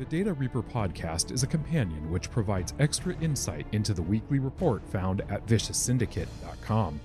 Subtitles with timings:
[0.00, 4.82] The Data Reaper podcast is a companion which provides extra insight into the weekly report
[4.88, 6.98] found at vicioussyndicate.com.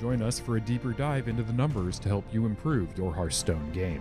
[0.00, 3.70] Join us for a deeper dive into the numbers to help you improve your Hearthstone
[3.72, 4.00] game.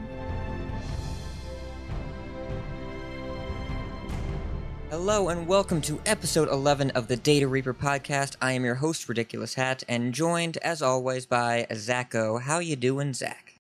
[4.89, 8.38] Hello and welcome to episode 11 of the Data Reaper podcast.
[8.41, 12.41] I am your host, Ridiculous Hat, and joined as always by Zacho.
[12.41, 13.51] How you doing, Zach?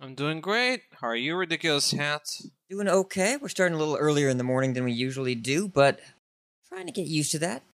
[0.00, 0.82] I'm doing great.
[1.00, 2.22] How are you, Ridiculous Hat?
[2.70, 3.36] Doing okay.
[3.36, 5.98] We're starting a little earlier in the morning than we usually do, but
[6.68, 7.64] trying to get used to that.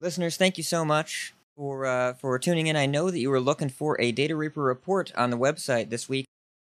[0.00, 2.76] Listeners, thank you so much for uh, for tuning in.
[2.76, 6.08] I know that you were looking for a Data Reaper report on the website this
[6.08, 6.24] week.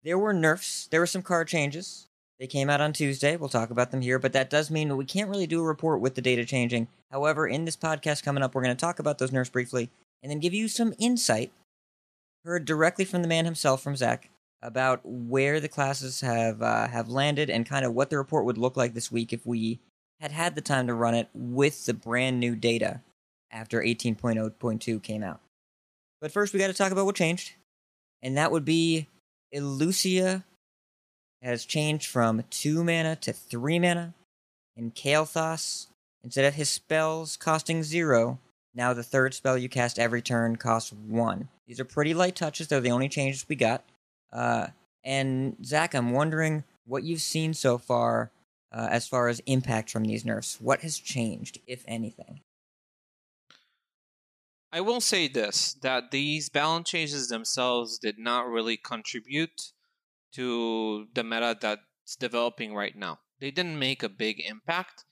[0.05, 0.87] There were nerfs.
[0.87, 2.07] There were some card changes.
[2.39, 3.37] They came out on Tuesday.
[3.37, 5.67] We'll talk about them here, but that does mean that we can't really do a
[5.67, 6.87] report with the data changing.
[7.11, 9.91] However, in this podcast coming up, we're going to talk about those nerfs briefly
[10.23, 11.51] and then give you some insight
[12.45, 14.29] heard directly from the man himself, from Zach,
[14.63, 18.59] about where the classes have uh, have landed and kind of what the report would
[18.59, 19.81] look like this week if we
[20.21, 23.01] had had the time to run it with the brand new data
[23.51, 25.41] after 18.0.2 came out.
[26.21, 27.55] But first, we got to talk about what changed,
[28.23, 29.09] and that would be
[29.53, 30.45] Illucia
[31.43, 34.15] has changed from two mana to three mana,
[34.77, 35.89] and Kael'thas,
[36.23, 38.39] instead of his spells costing zero,
[38.75, 41.49] now the third spell you cast every turn costs one.
[41.67, 43.83] These are pretty light touches; they're the only changes we got.
[44.33, 44.69] Uh,
[45.05, 48.33] and Zach, I'm wondering what you've seen so far
[48.73, 50.61] uh, as far as impact from these nerfs.
[50.61, 52.41] What has changed, if anything?
[54.73, 59.73] I will say this that these balance changes themselves did not really contribute
[60.35, 63.19] to the meta that's developing right now.
[63.39, 65.05] They didn't make a big impact.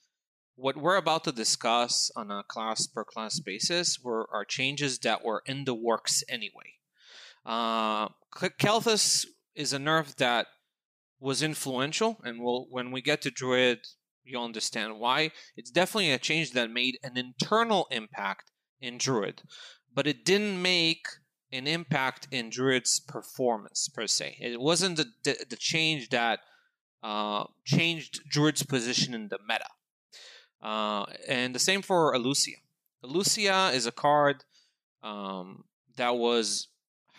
[0.57, 5.25] What we're about to discuss on a class per class basis were are changes that
[5.25, 6.80] were in the works anyway.
[7.45, 8.09] Uh,
[9.55, 10.47] is a nerf that
[11.19, 13.81] was influential, and we'll, when we get to Druid,
[14.25, 15.33] you'll understand why.
[15.57, 18.51] It's definitely a change that made an internal impact
[18.81, 19.43] in Druid,
[19.93, 21.07] but it didn't make
[21.53, 24.37] an impact in Druid's performance per se.
[24.41, 26.41] It wasn't the, the, the change that
[27.03, 29.67] uh, changed Druid's position in the meta.
[30.63, 32.59] Uh, and the same for Illucia.
[33.05, 34.45] Illucia is a card
[35.03, 35.65] um,
[35.97, 36.69] that was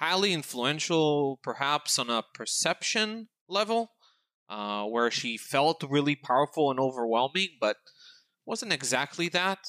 [0.02, 3.92] highly influential, perhaps on a perception level,
[4.50, 7.78] uh, where she felt really powerful and overwhelming, but
[8.44, 9.60] wasn't exactly that.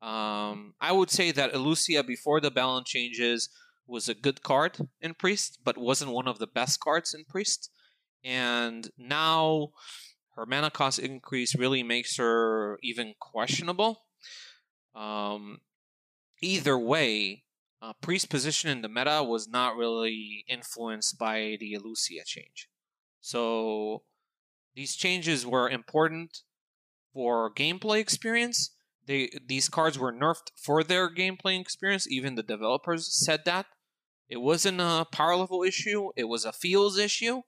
[0.00, 3.48] Um, I would say that Illucia, before the balance changes,
[3.86, 7.68] was a good card in Priest, but wasn't one of the best cards in Priest.
[8.22, 9.70] And now
[10.36, 14.02] her mana cost increase really makes her even questionable.
[14.94, 15.58] Um,
[16.40, 17.42] either way,
[17.82, 22.68] uh, Priest position in the meta was not really influenced by the Illucia change.
[23.20, 24.04] So
[24.74, 26.38] these changes were important
[27.12, 28.74] for gameplay experience.
[29.04, 32.06] They these cards were nerfed for their gameplay experience.
[32.08, 33.66] Even the developers said that.
[34.28, 37.42] It wasn't a power level issue, it was a feels issue,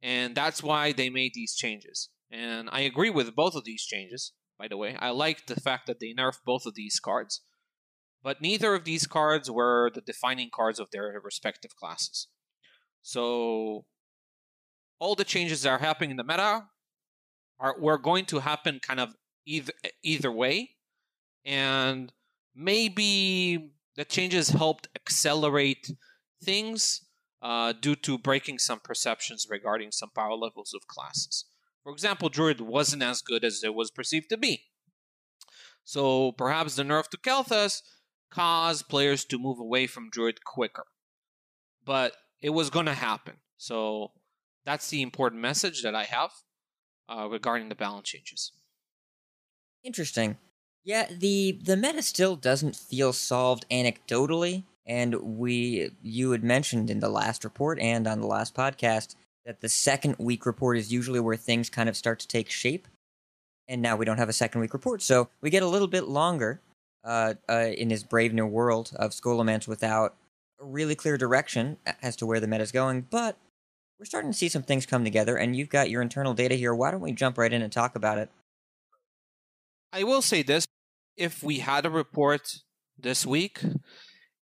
[0.00, 2.10] and that's why they made these changes.
[2.30, 4.94] And I agree with both of these changes, by the way.
[5.00, 7.40] I like the fact that they nerfed both of these cards.
[8.22, 12.28] But neither of these cards were the defining cards of their respective classes.
[13.02, 13.84] So
[15.00, 16.66] all the changes that are happening in the meta
[17.58, 19.72] are were going to happen kind of either
[20.02, 20.76] either way.
[21.44, 22.12] And
[22.54, 25.90] maybe the changes helped accelerate
[26.42, 27.04] things
[27.42, 31.46] uh, due to breaking some perceptions regarding some power levels of classes.
[31.82, 34.62] For example, Druid wasn't as good as it was perceived to be.
[35.84, 37.82] So perhaps the nerf to Kael'thas
[38.32, 40.86] caused players to move away from Druid quicker.
[41.84, 43.34] But it was going to happen.
[43.56, 44.12] So
[44.64, 46.32] that's the important message that I have
[47.08, 48.52] uh, regarding the balance changes.
[49.84, 50.38] Interesting.
[50.84, 56.98] Yeah, the the meta still doesn't feel solved anecdotally, and we you had mentioned in
[56.98, 59.14] the last report and on the last podcast
[59.44, 62.88] that the second week report is usually where things kind of start to take shape.
[63.68, 66.04] And now we don't have a second week report, so we get a little bit
[66.04, 66.60] longer
[67.04, 70.16] uh, uh, in this brave new world of Scholomance without
[70.60, 73.06] a really clear direction as to where the meta is going.
[73.10, 73.36] But
[73.98, 76.74] we're starting to see some things come together, and you've got your internal data here.
[76.74, 78.30] Why don't we jump right in and talk about it?
[79.92, 80.66] I will say this
[81.16, 82.62] if we had a report
[82.98, 83.60] this week,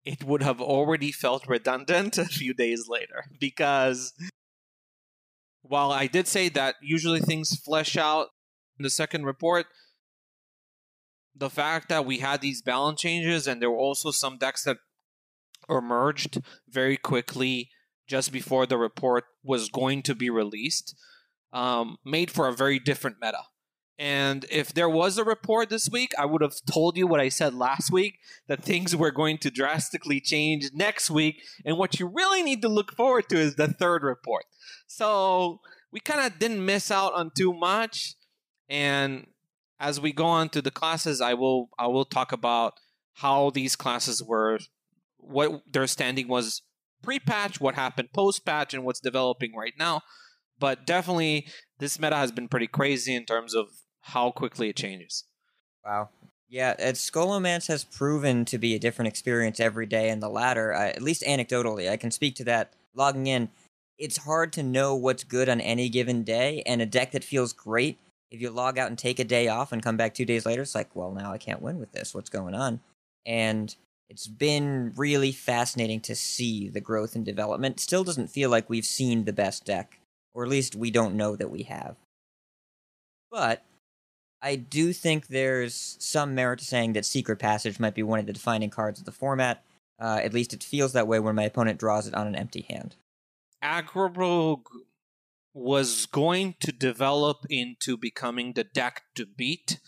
[0.05, 4.13] it would have already felt redundant a few days later because
[5.61, 8.27] while I did say that usually things flesh out
[8.77, 9.67] in the second report,
[11.43, 14.77] the fact that we had these balance changes and there were also some decks that
[15.69, 17.69] emerged very quickly
[18.07, 20.95] just before the report was going to be released
[21.51, 23.43] um, made for a very different meta.
[23.99, 27.27] And if there was a report this week, I would have told you what I
[27.27, 31.41] said last week that things were going to drastically change next week.
[31.65, 34.45] And what you really need to look forward to is the third report.
[34.87, 35.59] So
[35.91, 38.15] we kind of didn't miss out on too much.
[38.69, 39.27] And
[39.83, 42.79] as we go on to the classes, I will I will talk about
[43.15, 44.59] how these classes were,
[45.17, 46.61] what their standing was
[47.03, 50.01] pre-patch, what happened post-patch, and what's developing right now.
[50.57, 51.47] But definitely,
[51.79, 53.67] this meta has been pretty crazy in terms of
[53.99, 55.25] how quickly it changes.
[55.85, 56.09] Wow.
[56.47, 60.89] Yeah, Scholomance has proven to be a different experience every day in the ladder, uh,
[60.89, 61.89] at least anecdotally.
[61.89, 63.49] I can speak to that logging in.
[63.97, 67.51] It's hard to know what's good on any given day, and a deck that feels
[67.53, 67.97] great,
[68.33, 70.63] if you log out and take a day off and come back two days later,
[70.63, 72.15] it's like, well, now I can't win with this.
[72.15, 72.81] What's going on?
[73.27, 73.73] And
[74.09, 77.79] it's been really fascinating to see the growth and development.
[77.79, 79.99] Still doesn't feel like we've seen the best deck,
[80.33, 81.95] or at least we don't know that we have.
[83.29, 83.63] But
[84.41, 88.25] I do think there's some merit to saying that Secret Passage might be one of
[88.25, 89.63] the defining cards of the format.
[90.01, 92.65] Uh, at least it feels that way when my opponent draws it on an empty
[92.67, 92.95] hand.
[94.15, 94.67] Rogue
[95.53, 99.79] was going to develop into becoming the deck to beat,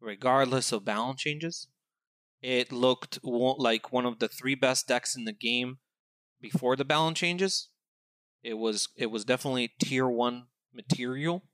[0.00, 1.68] regardless of balance changes.
[2.42, 5.78] It looked like one of the three best decks in the game
[6.40, 7.70] before the balance changes.
[8.42, 11.44] It was it was definitely tier one material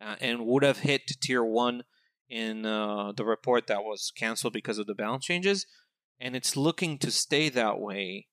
[0.00, 1.82] uh, and would have hit tier one
[2.28, 5.66] in uh, the report that was canceled because of the balance changes,
[6.20, 8.28] and it's looking to stay that way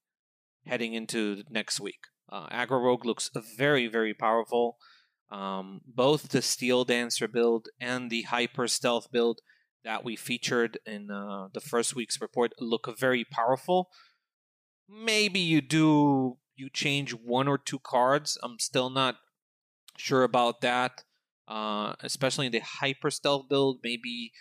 [0.66, 2.00] heading into next week.
[2.30, 4.78] Uh, Aggro Rogue looks very, very powerful.
[5.30, 9.42] Um, both the Steel Dancer build and the Hyper Stealth build
[9.84, 13.90] that we featured in uh, the first week's report look very powerful.
[14.90, 18.38] Maybe you do you change one or two cards.
[18.42, 19.16] I'm still not
[19.98, 21.04] sure about that
[21.48, 23.80] uh, especially in the hyper stealth build.
[23.84, 24.32] Maybe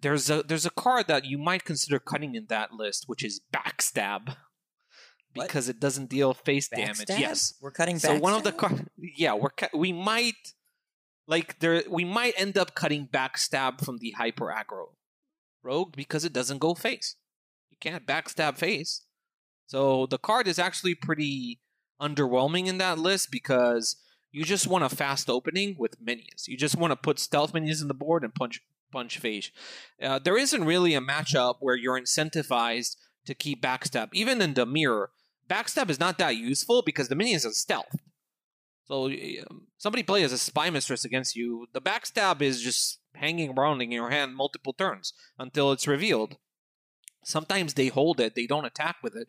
[0.00, 3.40] there's a there's a card that you might consider cutting in that list, which is
[3.52, 4.36] backstab.
[5.34, 5.76] Because what?
[5.76, 7.04] it doesn't deal face damage.
[7.08, 7.96] Yes, we're cutting.
[7.96, 8.00] Backstab?
[8.00, 10.54] So one of the cards, yeah, we're cu- we might
[11.26, 14.90] like there we might end up cutting backstab from the hyper aggro
[15.62, 17.16] rogue because it doesn't go face.
[17.70, 19.02] You can't backstab face.
[19.66, 21.60] So the card is actually pretty
[22.00, 23.96] underwhelming in that list because
[24.32, 26.48] you just want a fast opening with minions.
[26.48, 29.50] You just want to put stealth minions in the board and punch punch phase.
[30.02, 34.08] Uh, there isn't really a matchup where you're incentivized to keep backstab.
[34.12, 35.10] Even in the mirror,
[35.52, 37.96] backstab is not that useful because the minions are stealth.
[38.84, 41.66] So um, somebody plays a spy mistress against you.
[41.72, 46.36] The backstab is just hanging around in your hand multiple turns until it's revealed.
[47.24, 49.28] Sometimes they hold it, they don't attack with it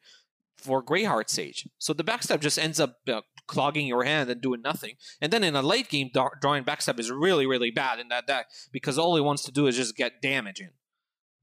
[0.57, 1.67] for Greyheart Sage.
[1.77, 4.95] So the backstab just ends up uh, clogging your hand and doing nothing.
[5.21, 6.09] And then in a late game,
[6.41, 9.67] drawing backstab is really, really bad in that deck because all he wants to do
[9.67, 10.71] is just get damage in.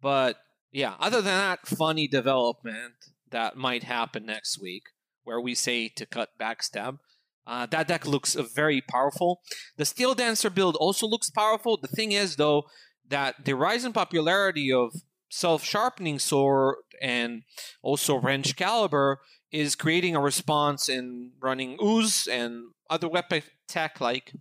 [0.00, 0.36] But
[0.72, 2.94] yeah, other than that, funny development
[3.30, 4.84] that might happen next week
[5.24, 6.98] where we say to cut backstab.
[7.46, 9.40] Uh, that deck looks uh, very powerful.
[9.76, 11.78] The Steel Dancer build also looks powerful.
[11.80, 12.64] The thing is, though,
[13.08, 14.92] that the rise in popularity of
[15.30, 17.42] self sharpening sword and
[17.82, 19.16] also Wrenchcalibur
[19.50, 24.32] is creating a response in running ooze and other weapon tech like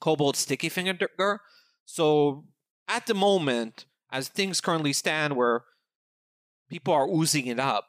[0.00, 0.96] cobalt sticky finger
[1.84, 2.44] so
[2.86, 5.64] at the moment as things currently stand where
[6.70, 7.86] people are oozing it up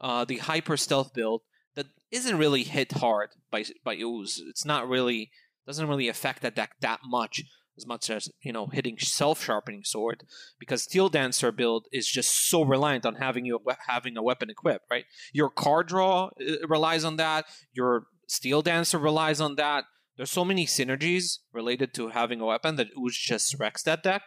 [0.00, 1.42] uh, the hyper stealth build
[1.74, 4.42] that isn't really hit hard by by ooze.
[4.48, 5.30] It's not really
[5.66, 7.42] doesn't really affect that deck that much
[7.76, 10.24] as much as you know hitting self sharpening sword
[10.58, 14.84] because steel dancer build is just so reliant on having you having a weapon equipped
[14.90, 15.04] right?
[15.32, 17.46] Your card draw uh, relies on that.
[17.72, 19.84] Your steel dancer relies on that.
[20.16, 24.22] There's so many synergies related to having a weapon that ooze just wrecks that deck.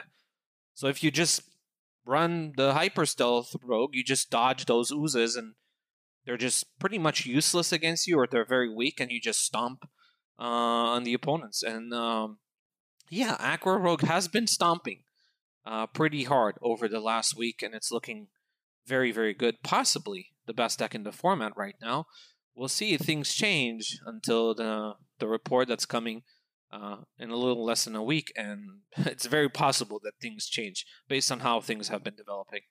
[0.74, 1.42] So if you just
[2.06, 5.54] run the hyper stealth rogue you just dodge those oozes and
[6.26, 9.86] they're just pretty much useless against you or they're very weak and you just stomp
[10.40, 12.38] uh, on the opponents and um,
[13.12, 15.04] yeah, Aggro Rogue has been stomping
[15.66, 18.28] uh, pretty hard over the last week, and it's looking
[18.88, 19.62] very, very good.
[19.64, 22.06] Possibly the best deck in the format right now.
[22.56, 26.24] We'll see if things change until the the report that's coming
[26.72, 30.86] uh, in a little less than a week, and it's very possible that things change
[31.10, 32.62] based on how things have been developing.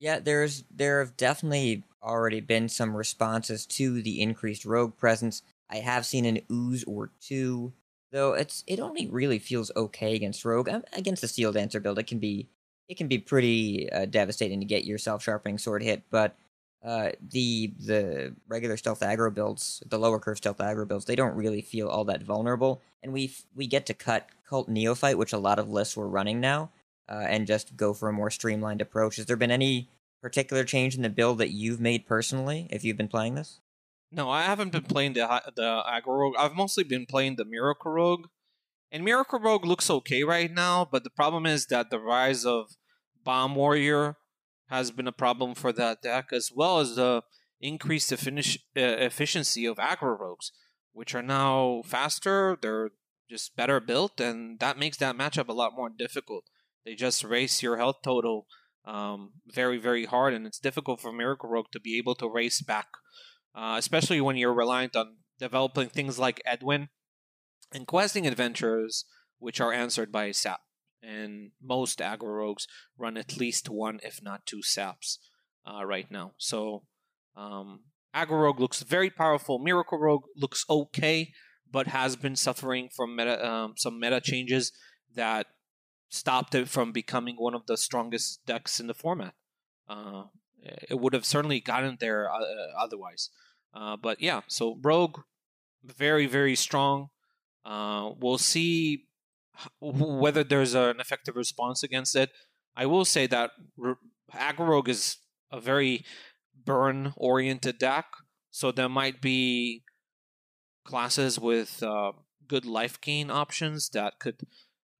[0.00, 5.42] Yeah, there's there have definitely already been some responses to the increased rogue presence.
[5.70, 7.72] I have seen an ooze or two
[8.10, 10.68] Though it's it only really feels okay against Rogue.
[10.68, 12.48] Um, against the Steel Dancer build, it can be
[12.88, 16.04] it can be pretty uh, devastating to get your self sharpening sword hit.
[16.10, 16.34] But
[16.82, 21.36] uh, the the regular stealth aggro builds, the lower curve stealth aggro builds, they don't
[21.36, 25.38] really feel all that vulnerable, and we we get to cut cult neophyte, which a
[25.38, 26.70] lot of lists were running now,
[27.08, 29.16] uh, and just go for a more streamlined approach.
[29.16, 29.88] Has there been any
[30.20, 33.60] particular change in the build that you've made personally if you've been playing this?
[34.10, 36.34] No, I haven't been playing the the aggro rogue.
[36.38, 38.28] I've mostly been playing the miracle rogue,
[38.90, 40.88] and miracle rogue looks okay right now.
[40.90, 42.76] But the problem is that the rise of
[43.22, 44.16] bomb warrior
[44.68, 47.22] has been a problem for that deck, as well as the
[47.60, 50.52] increased effic- uh, efficiency of aggro rogues,
[50.92, 52.56] which are now faster.
[52.60, 52.90] They're
[53.28, 56.44] just better built, and that makes that matchup a lot more difficult.
[56.84, 58.46] They just race your health total
[58.88, 62.62] um, very, very hard, and it's difficult for Miracle Rogue to be able to race
[62.62, 62.88] back,
[63.54, 66.88] uh, especially when you're reliant on developing things like Edwin
[67.72, 69.04] and questing adventures,
[69.38, 70.60] which are answered by SAP.
[71.02, 72.66] And most aggro rogues
[72.96, 75.18] run at least one, if not two SAPs
[75.66, 76.32] uh, right now.
[76.38, 76.84] So
[77.36, 77.84] um,
[78.16, 79.58] aggro rogue looks very powerful.
[79.58, 81.32] Miracle rogue looks okay,
[81.70, 84.72] but has been suffering from meta, um, some meta changes
[85.14, 85.46] that
[86.08, 89.34] stopped it from becoming one of the strongest decks in the format.
[89.88, 90.24] Uh,
[90.62, 92.40] it would have certainly gotten there uh,
[92.78, 93.30] otherwise.
[93.74, 95.20] Uh, but yeah, so Rogue,
[95.84, 97.08] very, very strong.
[97.64, 99.04] Uh, we'll see
[99.80, 102.30] whether there's an effective response against it.
[102.76, 103.50] I will say that
[104.32, 105.18] Aggro Rogue is
[105.50, 106.04] a very
[106.64, 108.06] burn oriented deck,
[108.50, 109.82] so there might be
[110.84, 112.12] classes with uh,
[112.46, 114.40] good life gain options that could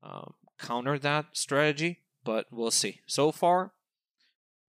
[0.02, 3.00] um, counter that strategy, but we'll see.
[3.06, 3.72] So far,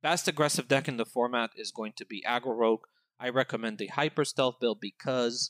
[0.01, 2.85] best aggressive deck in the format is going to be Aggro Rogue.
[3.19, 5.49] I recommend the Hyper Stealth build because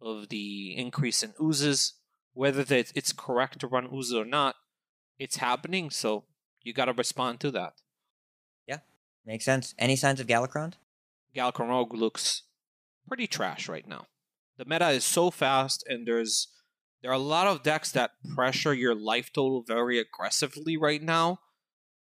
[0.00, 1.94] of the increase in oozes.
[2.32, 4.56] Whether it's correct to run oozes or not,
[5.18, 6.24] it's happening, so
[6.62, 7.74] you got to respond to that.
[8.66, 8.78] Yeah,
[9.26, 9.74] makes sense.
[9.78, 10.74] Any signs of Galakrond?
[11.34, 12.42] Galakrond Rogue looks
[13.06, 14.06] pretty trash right now.
[14.56, 16.48] The meta is so fast, and there's
[17.02, 21.38] there are a lot of decks that pressure your life total very aggressively right now.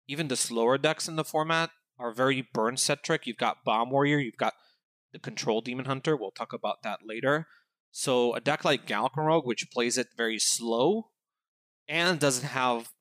[0.08, 3.25] Even the slower decks in the format are very burn centric.
[3.25, 4.54] You've got Bomb Warrior, you've got
[5.13, 6.18] the Control Demon Hunter.
[6.18, 7.48] We'll talk about that later.
[7.92, 11.12] So a deck like Galakrond Rogue, which plays it very slow
[11.88, 12.92] and doesn't have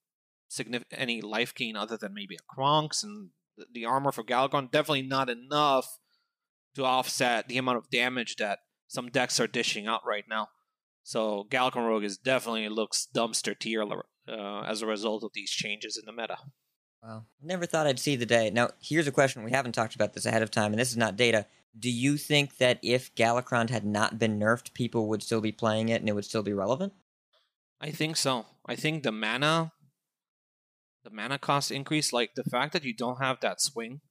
[0.93, 3.31] any life gain other than maybe a Kronx and
[3.73, 5.99] the armor for Galakrond, definitely not enough
[6.75, 10.49] to offset the amount of damage that some decks are dishing out right now.
[11.03, 15.97] So Galakrond Rogue is definitely looks dumpster tier uh, as a result of these changes
[15.97, 16.39] in the meta.
[17.03, 18.51] Wow, never thought I'd see the day.
[18.51, 20.97] Now, here's a question: We haven't talked about this ahead of time, and this is
[20.97, 21.47] not data.
[21.77, 25.89] Do you think that if Galakrond had not been nerfed, people would still be playing
[25.89, 26.93] it and it would still be relevant?
[27.81, 28.47] I think so.
[28.67, 29.73] I think the mana,
[31.03, 34.03] the mana cost increase, like the fact that you don't have that swing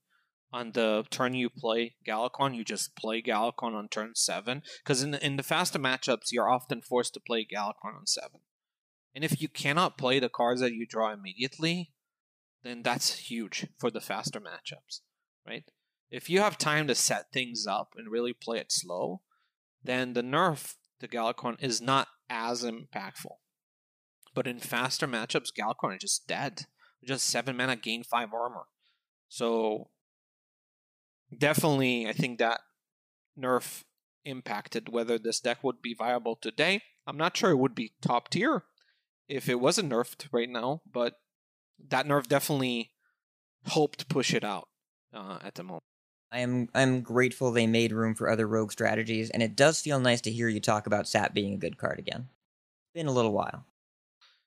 [0.54, 4.64] on the turn you play Galakrond, you just play Galakrond on turn seven.
[4.84, 8.42] Because in the, in the faster matchups, you're often forced to play Galakrond on seven.
[9.16, 11.92] And if you cannot play the cards that you draw immediately,
[12.64, 15.02] then that's huge for the faster matchups,
[15.48, 15.66] right?
[16.10, 19.22] If you have time to set things up and really play it slow,
[19.84, 23.38] then the nerf to Galakrond is not as impactful.
[24.34, 26.66] But in faster matchups, Galakrond is just dead.
[27.04, 28.68] Just seven mana, gain five armor.
[29.28, 29.90] So
[31.36, 32.62] definitely, I think that
[33.38, 33.84] nerf
[34.26, 36.82] impacted whether this deck would be viable today.
[37.08, 38.64] I'm not sure it would be top tier
[39.28, 41.16] if it wasn't nerfed right now, but
[41.90, 42.92] that nerf definitely
[43.66, 44.68] helped push it out
[45.14, 45.84] uh, at the moment.
[46.32, 50.00] I am I'm grateful they made room for other rogue strategies, and it does feel
[50.00, 52.30] nice to hear you talk about Sap being a good card again.
[52.94, 53.66] Been a little while.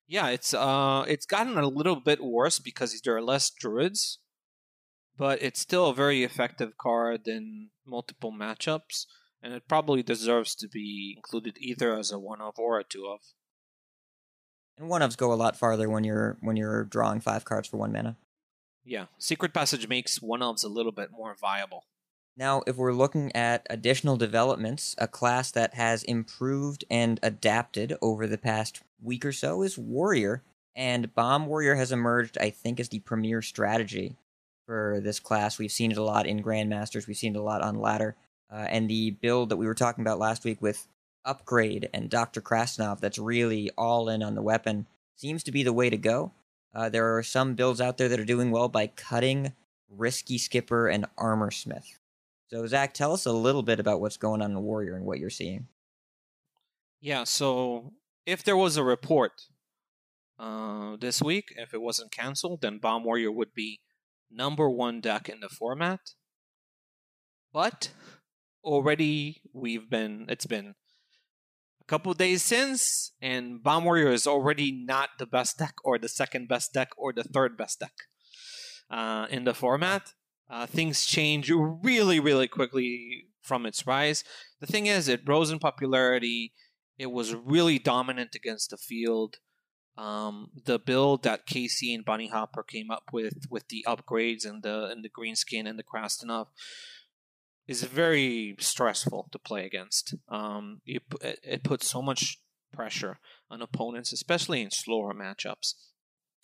[0.07, 4.19] Yeah, it's uh it's gotten a little bit worse because there are less druids
[5.16, 9.06] but it's still a very effective card in multiple matchups,
[9.42, 13.06] and it probably deserves to be included either as a one of or a two
[13.06, 13.21] of.
[14.76, 17.76] And one ofs go a lot farther when you're when you're drawing five cards for
[17.76, 18.16] one mana.
[18.85, 21.85] Yeah, Secret Passage makes one ofs a little bit more viable.
[22.37, 28.26] Now, if we're looking at additional developments, a class that has improved and adapted over
[28.26, 30.42] the past week or so is Warrior,
[30.75, 34.16] and Bomb Warrior has emerged, I think, as the premier strategy
[34.66, 35.59] for this class.
[35.59, 37.06] We've seen it a lot in Grandmasters.
[37.06, 38.16] We've seen it a lot on ladder.
[38.52, 40.87] Uh, and the build that we were talking about last week with
[41.25, 42.40] Upgrade and Dr.
[42.40, 46.33] Krastinov that's really all in on the weapon seems to be the way to go.
[46.75, 49.52] Uh, there are some builds out there that are doing well by cutting
[49.88, 51.99] Risky Skipper and Armorsmith.
[52.49, 55.18] So, Zach, tell us a little bit about what's going on in Warrior and what
[55.18, 55.68] you're seeing.
[57.00, 57.92] Yeah, so
[58.26, 59.42] if there was a report
[60.38, 63.80] uh, this week, if it wasn't canceled, then Bomb Warrior would be
[64.35, 66.00] number one deck in the format.
[67.53, 67.91] But
[68.62, 70.75] already we've been it's been
[71.81, 76.09] a couple days since, and Bomb Warrior is already not the best deck, or the
[76.09, 77.93] second best deck, or the third best deck
[78.91, 80.12] uh, in the format.
[80.50, 84.25] Uh, things change really, really quickly from its rise.
[84.61, 86.53] The thing is, it rose in popularity.
[86.99, 89.37] It was really dominant against the field.
[89.97, 94.87] Um, the build that Casey and Bunnyhoppor came up with, with the upgrades and the
[94.87, 96.47] and the green skin and the Krasnov,
[97.67, 100.15] is very stressful to play against.
[100.29, 102.39] Um, it, it puts so much
[102.73, 103.19] pressure
[103.51, 105.75] on opponents, especially in slower matchups.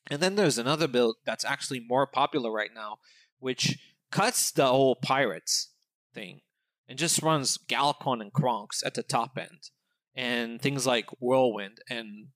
[0.09, 2.99] And then there's another build that's actually more popular right now,
[3.38, 3.78] which
[4.11, 5.73] cuts the whole pirates
[6.14, 6.40] thing
[6.88, 9.71] and just runs Galakrond and Kronx at the top end,
[10.14, 12.28] and things like Whirlwind and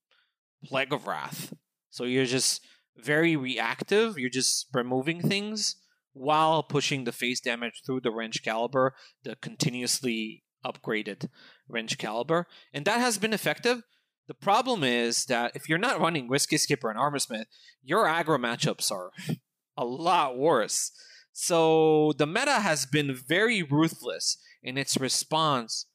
[0.65, 1.53] Plague of Wrath.
[1.91, 2.61] So you're just
[2.97, 4.19] very reactive.
[4.19, 5.77] You're just removing things
[6.13, 8.91] while pushing the face damage through the Wrenchcalibur,
[9.25, 11.29] the continuously upgraded
[11.71, 13.83] Wrenchcalibur, and that has been effective.
[14.27, 17.47] The problem is that if you're not running Risky Skipper and Armorsmith,
[17.83, 19.11] your aggro matchups are
[19.77, 20.93] a lot worse.
[21.33, 25.87] So the meta has been very ruthless in its response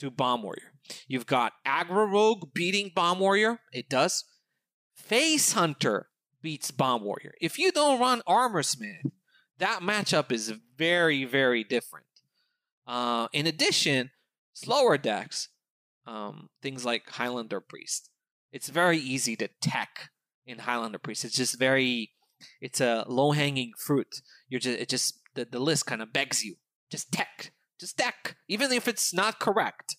[0.00, 0.72] to Bomb Warrior.
[1.06, 3.60] You've got Aggro Rogue beating Bomb Warrior.
[3.72, 4.24] It does.
[4.94, 6.08] Face Hunter
[6.42, 7.34] beats Bomb Warrior.
[7.40, 9.10] If you don't run Armorsmith,
[9.58, 12.06] that matchup is very, very different.
[12.86, 14.10] Uh, in addition,
[14.54, 15.48] slower decks,
[16.06, 18.10] um, things like Highlander Priest,
[18.52, 20.10] it's very easy to tech
[20.46, 21.24] in Highlander Priest.
[21.24, 22.12] It's just very,
[22.60, 24.22] it's a low hanging fruit.
[24.48, 26.56] You're just, it just the, the list kind of begs you
[26.90, 29.96] just tech, just tech, even if it's not correct.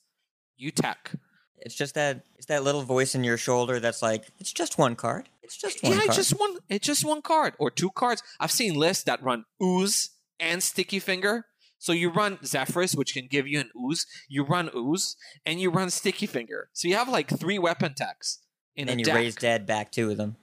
[0.60, 1.12] You tech.
[1.58, 4.96] It's just that it's that little voice in your shoulder that's like, it's just one
[4.96, 5.30] card.
[5.42, 6.08] It's just one yeah, card.
[6.10, 6.58] it's just one.
[6.70, 8.22] It's just one card or two cards.
[8.39, 11.46] I've seen lists that run ooze and sticky finger.
[11.80, 14.06] So you run Zephrys, which can give you an ooze.
[14.28, 16.70] You run ooze and you run sticky finger.
[16.74, 18.39] So you have like three weapon techs
[18.76, 19.15] in and a you deck.
[19.15, 20.36] raise dead back two of them.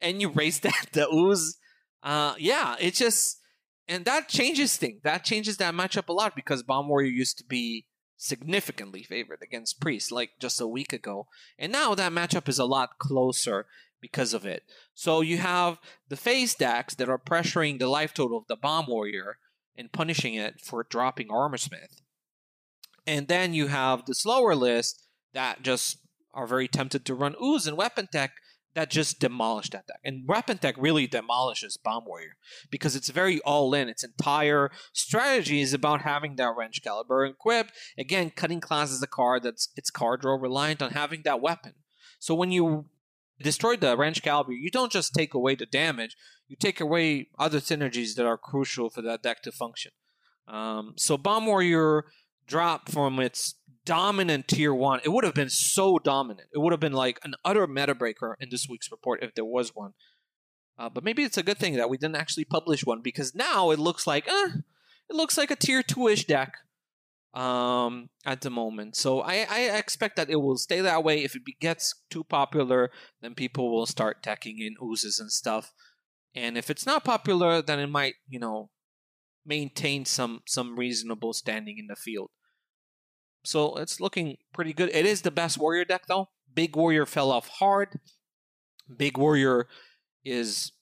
[0.00, 1.56] and you raise that the ooze.
[2.02, 3.40] Uh, yeah, it just
[3.88, 5.00] and that changes things.
[5.02, 9.80] That changes that matchup a lot because Bomb Warrior used to be significantly favored against
[9.80, 11.26] Priest like just a week ago,
[11.58, 13.66] and now that matchup is a lot closer
[14.00, 14.64] because of it.
[14.94, 18.86] So you have the phase decks that are pressuring the life total of the Bomb
[18.86, 19.38] Warrior
[19.76, 22.00] and punishing it for dropping Armorsmith,
[23.06, 25.98] and then you have the slower list that just
[26.32, 28.32] are very tempted to run ooze and weapon tech
[28.74, 30.00] that just demolished that deck.
[30.04, 32.36] And Weapon Tech really demolishes Bomb Warrior
[32.70, 33.88] because it's very all in.
[33.88, 37.72] Its entire strategy is about having that Wrenchcalibur equipped.
[37.98, 41.74] Again, cutting class is a card that's its card draw reliant on having that weapon.
[42.18, 42.86] So when you
[43.40, 46.16] destroy the Wrenchcalibur, you don't just take away the damage,
[46.48, 49.92] you take away other synergies that are crucial for that deck to function.
[50.46, 52.04] Um, so Bomb Warrior
[52.46, 53.54] dropped from its
[53.84, 55.00] dominant tier one.
[55.04, 56.48] It would have been so dominant.
[56.54, 59.44] It would have been like an utter meta breaker in this week's report if there
[59.44, 59.92] was one.
[60.78, 63.70] Uh, but maybe it's a good thing that we didn't actually publish one because now
[63.70, 64.48] it looks like, eh,
[65.08, 66.56] it looks like a tier two ish deck
[67.34, 68.96] um, at the moment.
[68.96, 71.22] So I, I expect that it will stay that way.
[71.22, 75.72] If it gets too popular, then people will start teching in oozes and stuff.
[76.34, 78.70] And if it's not popular, then it might, you know,
[79.44, 82.30] maintain some some reasonable standing in the field.
[83.44, 84.90] So it's looking pretty good.
[84.92, 86.28] It is the best warrior deck though.
[86.52, 88.00] Big warrior fell off hard.
[88.96, 89.66] Big warrior
[90.24, 90.72] is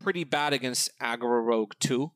[0.00, 2.12] pretty bad against aggro rogue too.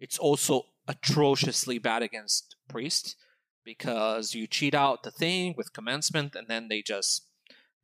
[0.00, 3.16] It's also atrociously bad against priest
[3.64, 7.26] because you cheat out the thing with commencement and then they just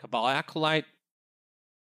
[0.01, 0.87] cabal acolyte,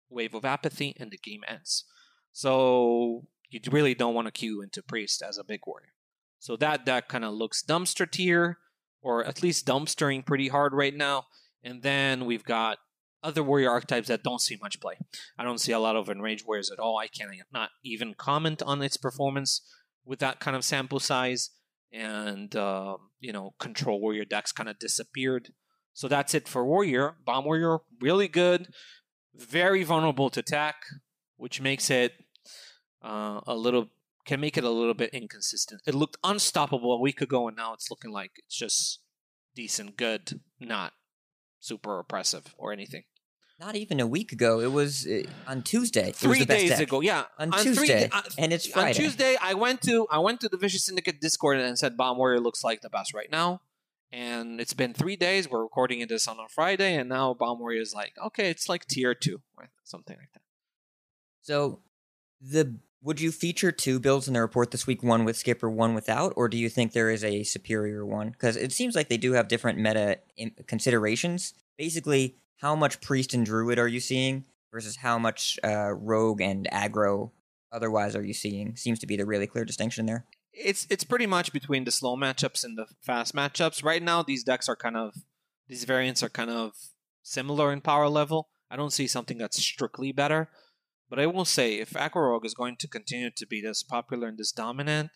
[0.08, 1.84] wave of apathy, and the game ends.
[2.32, 5.92] So you really don't want to queue into priest as a big warrior.
[6.38, 8.58] So that deck kind of looks dumpster tier
[9.02, 11.26] or at least dumpstering pretty hard right now.
[11.62, 12.78] And then we've got
[13.22, 14.94] other warrior archetypes that don't see much play.
[15.38, 16.98] I don't see a lot of enraged warriors at all.
[16.98, 19.62] I can't not even comment on its performance
[20.04, 21.50] with that kind of sample size.
[21.92, 25.50] And um, you know, control warrior decks kind of disappeared.
[25.92, 27.16] So that's it for warrior.
[27.24, 28.68] Bomb warrior really good,
[29.34, 30.76] very vulnerable to attack,
[31.36, 32.12] which makes it
[33.02, 33.88] uh, a little
[34.24, 35.82] can make it a little bit inconsistent.
[35.86, 39.00] It looked unstoppable a week ago, and now it's looking like it's just
[39.54, 40.92] decent, good, not
[41.58, 43.04] super oppressive or anything.
[43.60, 44.60] Not even a week ago.
[44.60, 46.08] It was uh, on Tuesday.
[46.08, 46.80] It was Three days deck.
[46.80, 48.98] ago, yeah, On, three Tuesday, da- uh, and it's on Friday.
[48.98, 52.40] Tuesday, I went to I went to the Vicious Syndicate Discord and said Bomb Warrior
[52.40, 53.60] looks like the best right now.
[54.10, 55.48] And it's been three days.
[55.48, 58.86] We're recording this on a Friday, and now Bomb Warrior is like, okay, it's like
[58.86, 60.42] tier two or something like that.
[61.42, 61.80] So
[62.40, 65.94] the Would you feature two builds in the report this week, one with Skipper, one
[65.94, 68.30] without, or do you think there is a superior one?
[68.30, 70.20] Because it seems like they do have different meta
[70.68, 71.54] considerations.
[71.76, 76.68] Basically, how much Priest and Druid are you seeing versus how much uh, Rogue and
[76.72, 77.32] Aggro
[77.72, 78.76] otherwise are you seeing?
[78.76, 80.26] Seems to be the really clear distinction there.
[80.52, 83.82] It's it's pretty much between the slow matchups and the fast matchups.
[83.82, 85.14] Right now, these decks are kind of
[85.66, 86.74] these variants are kind of
[87.22, 88.48] similar in power level.
[88.70, 90.50] I don't see something that's strictly better.
[91.12, 94.38] But I will say, if Rogue is going to continue to be this popular and
[94.38, 95.10] this dominant,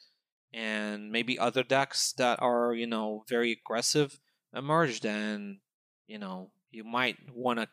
[0.52, 4.20] and maybe other decks that are, you know, very aggressive
[4.54, 5.60] emerge, then,
[6.06, 7.68] you know, you might want to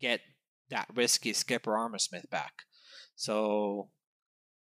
[0.00, 0.20] get
[0.70, 2.52] that risky Skipper Armorsmith back.
[3.16, 3.88] So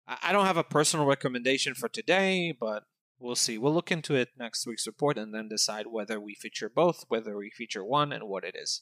[0.06, 2.84] I don't have a personal recommendation for today, but
[3.20, 3.58] we'll see.
[3.58, 7.38] We'll look into it next week's report and then decide whether we feature both, whether
[7.38, 8.82] we feature one, and what it is.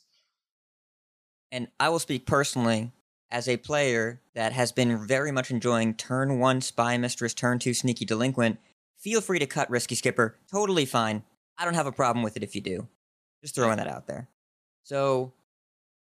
[1.51, 2.91] And I will speak personally
[3.31, 7.73] as a player that has been very much enjoying turn one spy mistress, turn two
[7.73, 8.59] sneaky delinquent.
[8.97, 10.35] Feel free to cut risky skipper.
[10.51, 11.23] Totally fine.
[11.57, 12.87] I don't have a problem with it if you do.
[13.41, 14.27] Just throwing that out there.
[14.83, 15.33] So,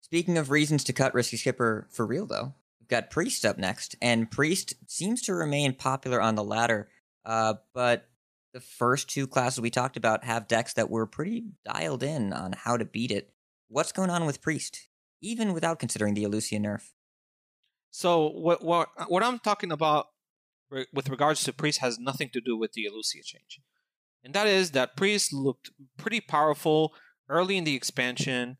[0.01, 3.95] speaking of reasons to cut risky skipper for real though, we've got priest up next,
[4.01, 6.89] and priest seems to remain popular on the ladder.
[7.25, 8.08] Uh, but
[8.53, 12.53] the first two classes we talked about have decks that were pretty dialed in on
[12.53, 13.29] how to beat it.
[13.67, 14.89] What's going on with priest?
[15.21, 16.91] even without considering the Illucia nerf.
[17.91, 20.08] So what what what I'm talking about
[20.93, 23.62] with regards to Priest has nothing to do with the Illucia change,
[24.23, 26.93] and that is that Priest looked pretty powerful
[27.28, 28.58] early in the expansion,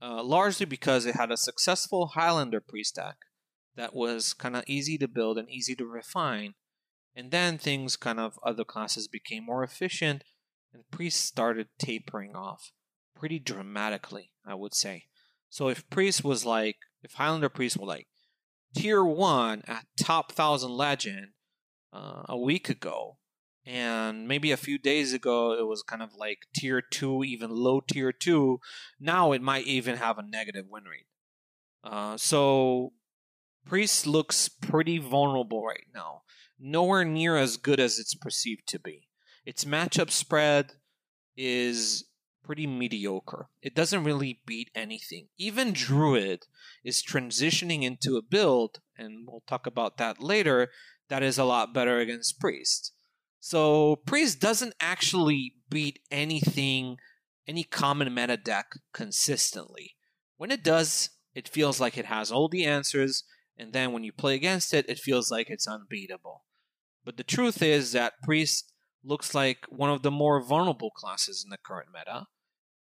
[0.00, 3.16] uh, largely because it had a successful Highlander Priest deck
[3.76, 6.54] that was kind of easy to build and easy to refine,
[7.14, 10.24] and then things kind of other classes became more efficient,
[10.72, 12.72] and Priest started tapering off
[13.14, 15.04] pretty dramatically, I would say.
[15.50, 18.08] So if Priest was like, if Highlander Priest were like
[18.76, 21.28] tier one at top thousand legend
[21.92, 23.16] uh, a week ago,
[23.64, 27.80] and maybe a few days ago it was kind of like tier two, even low
[27.80, 28.60] tier two.
[29.00, 31.06] Now it might even have a negative win rate.
[31.82, 32.92] Uh, so
[33.64, 36.22] Priest looks pretty vulnerable right now.
[36.58, 39.08] Nowhere near as good as it's perceived to be.
[39.44, 40.72] Its matchup spread
[41.36, 42.04] is
[42.46, 43.48] pretty mediocre.
[43.60, 45.28] It doesn't really beat anything.
[45.36, 46.46] Even Druid
[46.84, 50.70] is transitioning into a build, and we'll talk about that later,
[51.08, 52.92] that is a lot better against Priest.
[53.40, 56.98] So Priest doesn't actually beat anything,
[57.46, 59.96] any common meta deck consistently.
[60.36, 63.24] When it does, it feels like it has all the answers,
[63.58, 66.44] and then when you play against it, it feels like it's unbeatable.
[67.04, 68.72] But the truth is that Priest
[69.04, 72.26] looks like one of the more vulnerable classes in the current meta,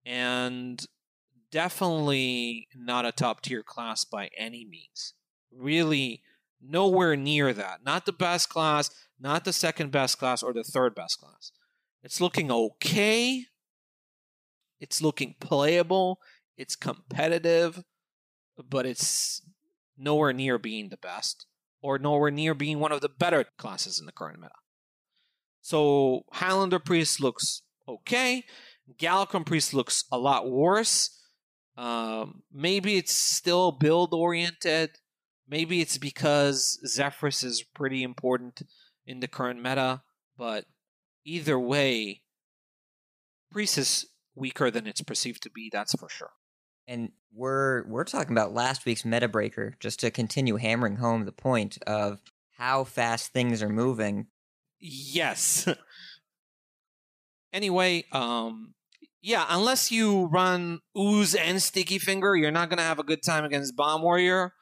[0.05, 0.85] and
[1.51, 5.13] definitely not a top tier class by any means.
[5.51, 6.21] Really,
[6.61, 7.83] nowhere near that.
[7.83, 11.51] Not the best class, not the second best class, or the third best class.
[12.03, 13.45] It's looking okay.
[14.79, 16.19] It's looking playable.
[16.57, 17.83] It's competitive,
[18.69, 19.41] but it's
[19.97, 21.45] nowhere near being the best,
[21.81, 24.53] or nowhere near being one of the better classes in the current meta.
[25.61, 28.43] So Highlander Priest looks okay.
[28.97, 31.17] Galakrond Priest looks a lot worse.
[31.77, 34.91] Um, maybe it's still build oriented.
[35.47, 38.61] Maybe it's because Zephrys is pretty important
[39.05, 40.01] in the current meta.
[40.37, 40.65] But
[41.25, 42.21] either way,
[43.51, 45.69] Priest is weaker than it's perceived to be.
[45.71, 46.31] That's for sure.
[46.87, 51.31] And we're we're talking about last week's meta breaker, just to continue hammering home the
[51.31, 52.19] point of
[52.57, 54.27] how fast things are moving.
[54.79, 55.67] Yes.
[57.53, 58.73] anyway, um,
[59.21, 63.21] yeah, unless you run Ooze and Sticky Finger, you're not going to have a good
[63.23, 64.53] time against Bomb Warrior.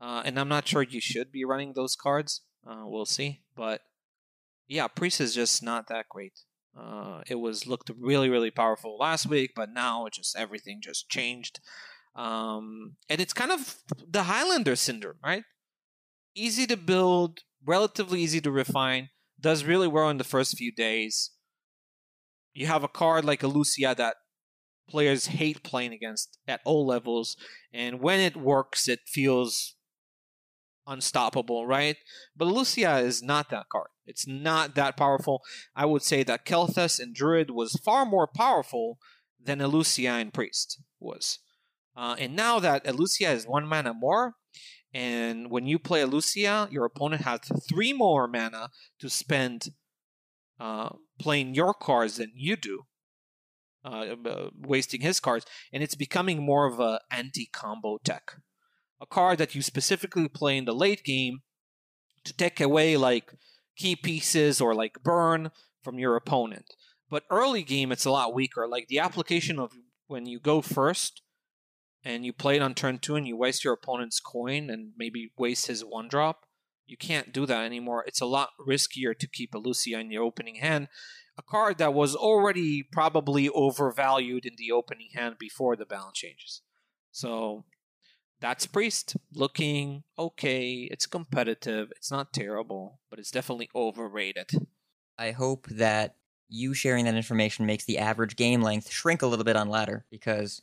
[0.00, 2.42] Uh, and I'm not sure you should be running those cards.
[2.66, 3.40] Uh, we'll see.
[3.56, 3.80] But
[4.68, 6.40] yeah, Priest is just not that great.
[6.78, 11.08] Uh, it was looked really, really powerful last week, but now it just everything just
[11.08, 11.58] changed.
[12.14, 15.44] Um, and it's kind of the Highlander syndrome, right?
[16.34, 19.08] Easy to build, relatively easy to refine,
[19.40, 21.30] does really well in the first few days
[22.58, 24.16] you have a card like a Lucia that
[24.88, 27.36] players hate playing against at all levels,
[27.72, 29.76] and when it works, it feels
[30.86, 31.96] unstoppable, right?
[32.36, 33.88] But Lucia is not that card.
[34.06, 35.42] It's not that powerful.
[35.76, 38.98] I would say that Kael'thas and Druid was far more powerful
[39.40, 41.38] than Illucia and Priest was.
[41.94, 44.34] Uh, and now that Illucia is one mana more,
[44.92, 49.68] and when you play Illucia, your opponent has three more mana to spend
[50.58, 52.82] uh, playing your cards than you do,
[53.84, 58.36] uh, uh, wasting his cards, and it's becoming more of a anti-combo deck.
[59.00, 61.40] A card that you specifically play in the late game
[62.24, 63.32] to take away like
[63.76, 65.50] key pieces or like burn
[65.82, 66.74] from your opponent.
[67.08, 68.66] But early game, it's a lot weaker.
[68.68, 69.72] Like the application of
[70.08, 71.22] when you go first
[72.04, 75.32] and you play it on turn two and you waste your opponent's coin and maybe
[75.38, 76.44] waste his one drop,
[76.88, 78.04] you can't do that anymore.
[78.06, 80.88] It's a lot riskier to keep a Lucia in your opening hand,
[81.36, 86.62] a card that was already probably overvalued in the opening hand before the balance changes.
[87.12, 87.64] So
[88.40, 90.88] that's Priest looking okay.
[90.90, 91.92] It's competitive.
[91.96, 94.50] It's not terrible, but it's definitely overrated.
[95.18, 96.16] I hope that
[96.48, 100.06] you sharing that information makes the average game length shrink a little bit on ladder
[100.10, 100.62] because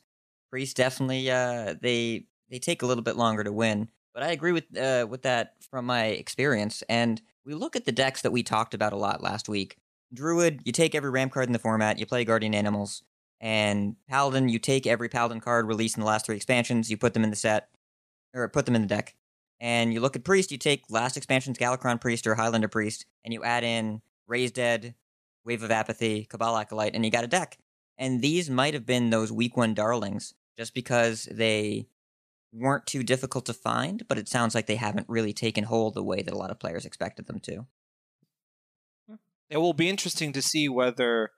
[0.50, 3.88] Priest definitely uh, they they take a little bit longer to win.
[4.16, 6.82] But I agree with uh, with that from my experience.
[6.88, 9.76] And we look at the decks that we talked about a lot last week.
[10.14, 13.02] Druid, you take every Ram card in the format, you play Guardian Animals,
[13.42, 17.12] and Paladin, you take every Paladin card released in the last three expansions, you put
[17.12, 17.68] them in the set,
[18.32, 19.16] or put them in the deck.
[19.60, 23.34] And you look at Priest, you take last expansion's Galakrond Priest or Highlander Priest, and
[23.34, 24.94] you add in Raise Dead,
[25.44, 27.58] Wave of Apathy, Cabal Acolyte, and you got a deck.
[27.98, 31.88] And these might have been those week one darlings just because they
[32.52, 36.02] weren't too difficult to find, but it sounds like they haven't really taken hold the
[36.02, 37.66] way that a lot of players expected them to.
[39.08, 39.16] Hmm.
[39.50, 41.32] It will be interesting to see whether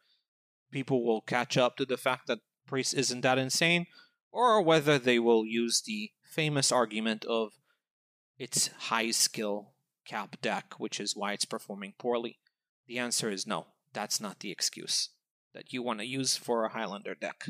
[0.70, 3.86] people will catch up to the fact that Priest isn't that insane,
[4.30, 7.52] or whether they will use the famous argument of
[8.38, 9.72] its high skill
[10.06, 12.38] cap deck, which is why it's performing poorly.
[12.86, 13.68] The answer is no.
[13.92, 15.10] That's not the excuse
[15.54, 17.48] that you want to use for a Highlander deck.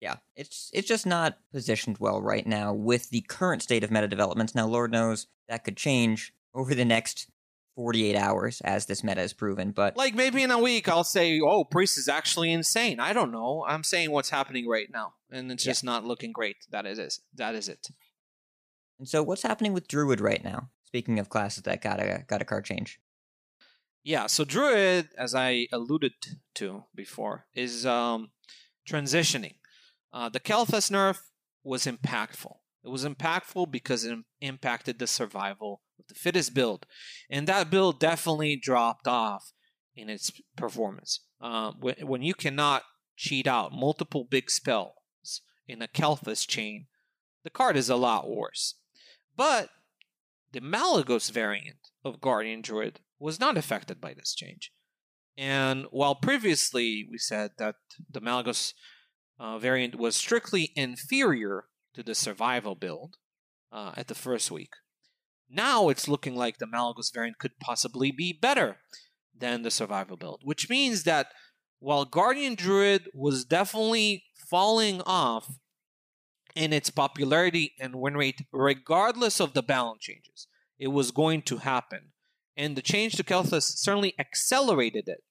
[0.00, 4.08] Yeah, it's it's just not positioned well right now with the current state of meta
[4.08, 4.54] developments.
[4.54, 7.30] Now, Lord knows that could change over the next
[7.76, 11.40] 48 hours as this meta is proven, but Like maybe in a week I'll say,
[11.40, 13.64] "Oh, Priest is actually insane." I don't know.
[13.66, 15.70] I'm saying what's happening right now, and it's Yeah.
[15.70, 16.56] just not looking great.
[16.70, 17.18] That is it.
[17.34, 17.88] That is it.
[18.98, 20.70] and so what's happening with Druid right now?
[20.84, 22.98] Speaking of classes that got a got a card change.
[24.02, 26.12] Yeah, so Druid, as I alluded
[26.54, 28.30] to before, is um,
[28.88, 29.56] transitioning.
[30.12, 31.18] Uh, the Kael'thas nerf
[31.62, 32.56] was impactful.
[32.84, 36.86] It was impactful because it impacted the survival of the fittest build,
[37.28, 39.52] and that build definitely dropped off
[39.96, 41.20] in its performance.
[41.40, 42.82] Uh, when, when you cannot
[43.16, 46.86] cheat out multiple big spells in a Kael'thas chain,
[47.44, 48.74] the card is a lot worse.
[49.36, 49.70] But
[50.52, 54.72] the Malygos variant of Guardian Druid was not affected by this change.
[55.36, 57.76] And while previously we said that
[58.10, 58.72] the Malygos
[59.38, 63.16] uh, variant was strictly inferior to the survival build
[63.72, 64.70] uh, at the first week,
[65.48, 68.78] now it's looking like the Malygos variant could possibly be better
[69.36, 71.28] than the survival build, which means that
[71.78, 75.58] while Guardian Druid was definitely falling off
[76.54, 81.58] in its popularity and win rate, regardless of the balance changes, it was going to
[81.58, 82.12] happen
[82.56, 85.22] and the change to Kael'thas certainly accelerated it.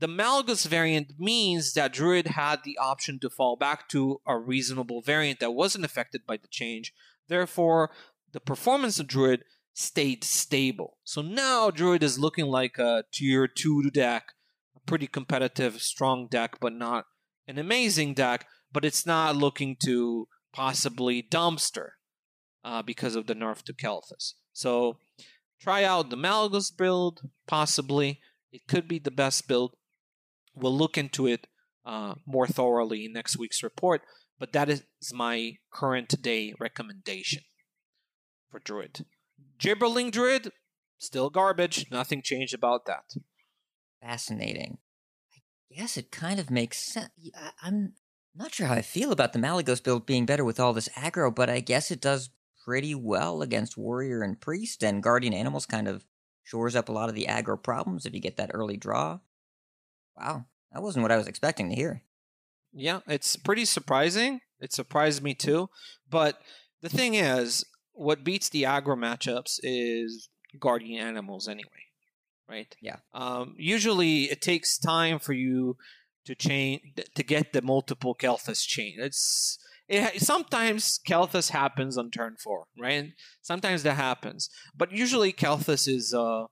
[0.00, 5.02] The Malygos variant means that Druid had the option to fall back to a reasonable
[5.02, 6.92] variant that wasn't affected by the change.
[7.26, 7.90] Therefore,
[8.32, 10.98] the performance of Druid stayed stable.
[11.04, 14.34] So now Druid is looking like a tier 2 deck,
[14.76, 17.06] a pretty competitive, strong deck, but not
[17.46, 21.90] an amazing deck, but it's not looking to possibly dumpster
[22.64, 24.34] uh, because of the nerf to Kael'thas.
[24.52, 24.98] So
[25.60, 28.20] try out the Malygos build, possibly.
[28.52, 29.74] It could be the best build.
[30.60, 31.46] We'll look into it
[31.84, 34.02] uh, more thoroughly in next week's report,
[34.38, 37.42] but that is my current day recommendation
[38.50, 39.06] for Druid.
[39.58, 40.52] Gibberling Druid,
[40.98, 41.86] still garbage.
[41.90, 43.14] Nothing changed about that.
[44.02, 44.78] Fascinating.
[45.70, 47.10] I guess it kind of makes sense.
[47.62, 47.94] I'm
[48.34, 51.34] not sure how I feel about the Malygos build being better with all this aggro,
[51.34, 52.30] but I guess it does
[52.64, 56.04] pretty well against Warrior and Priest, and Guardian Animals kind of
[56.42, 59.18] shores up a lot of the aggro problems if you get that early draw.
[60.18, 62.02] Wow, that wasn't what I was expecting to hear.
[62.72, 64.40] Yeah, it's pretty surprising.
[64.60, 65.68] It surprised me too.
[66.10, 66.40] But
[66.82, 70.28] the thing is, what beats the aggro matchups is
[70.58, 71.86] Guardian Animals anyway,
[72.48, 72.74] right?
[72.80, 72.96] Yeah.
[73.14, 75.76] Um, usually, it takes time for you
[76.24, 76.80] to chain
[77.14, 78.96] to get the multiple Kael'thas chain.
[78.98, 83.12] It's it, sometimes Kael'thas happens on turn four, right?
[83.40, 86.44] Sometimes that happens, but usually Kael'thas is uh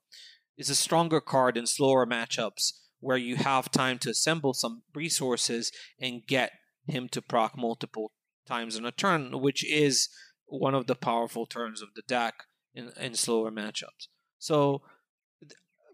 [0.57, 5.71] is a stronger card in slower matchups where you have time to assemble some resources
[6.01, 6.53] and get
[6.87, 8.13] him to proc multiple
[8.47, 10.09] times in a turn, which is
[10.47, 12.35] one of the powerful turns of the deck
[12.75, 14.09] in, in slower matchups.
[14.39, 14.83] So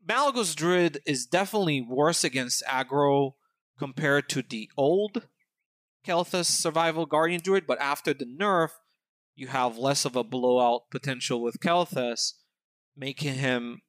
[0.06, 3.32] Malygos Druid is definitely worse against aggro
[3.78, 5.26] compared to the old
[6.06, 8.70] Kael'thas Survival Guardian Druid, but after the nerf,
[9.34, 12.34] you have less of a blowout potential with Kael'thas
[12.96, 13.82] making him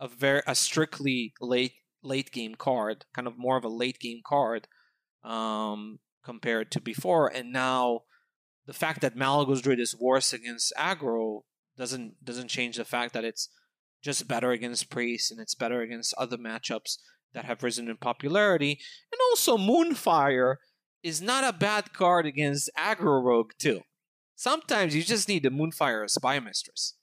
[0.00, 4.20] a very a strictly late late game card, kind of more of a late game
[4.24, 4.68] card
[5.24, 7.28] um, compared to before.
[7.28, 8.02] And now
[8.66, 11.42] the fact that Malygos Druid is worse against aggro
[11.76, 13.48] doesn't doesn't change the fact that it's
[14.02, 16.98] just better against Priest and it's better against other matchups
[17.34, 18.78] that have risen in popularity.
[19.12, 20.56] And also Moonfire
[21.02, 23.82] is not a bad card against aggro rogue too.
[24.34, 26.94] Sometimes you just need a Moonfire Spy Mistress.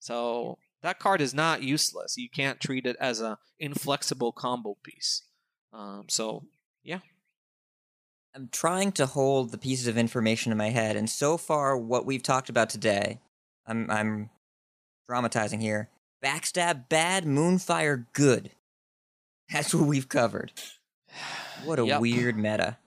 [0.00, 2.16] So that card is not useless.
[2.16, 5.22] You can't treat it as a inflexible combo piece.
[5.72, 6.44] Um, so
[6.82, 6.98] yeah.
[8.34, 12.06] I'm trying to hold the pieces of information in my head, and so far, what
[12.06, 13.20] we've talked about today,
[13.66, 14.30] I'm I'm
[15.08, 15.90] dramatizing here.
[16.24, 18.50] Backstab bad, Moonfire good.
[19.52, 20.52] That's what we've covered.
[21.64, 22.00] What a Yep.
[22.00, 22.78] weird meta.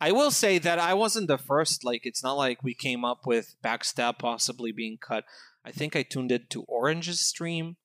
[0.00, 1.82] I will say that I wasn't the first.
[1.84, 5.24] Like, it's not like we came up with backstab possibly being cut.
[5.66, 7.76] I think I tuned it to Orange's stream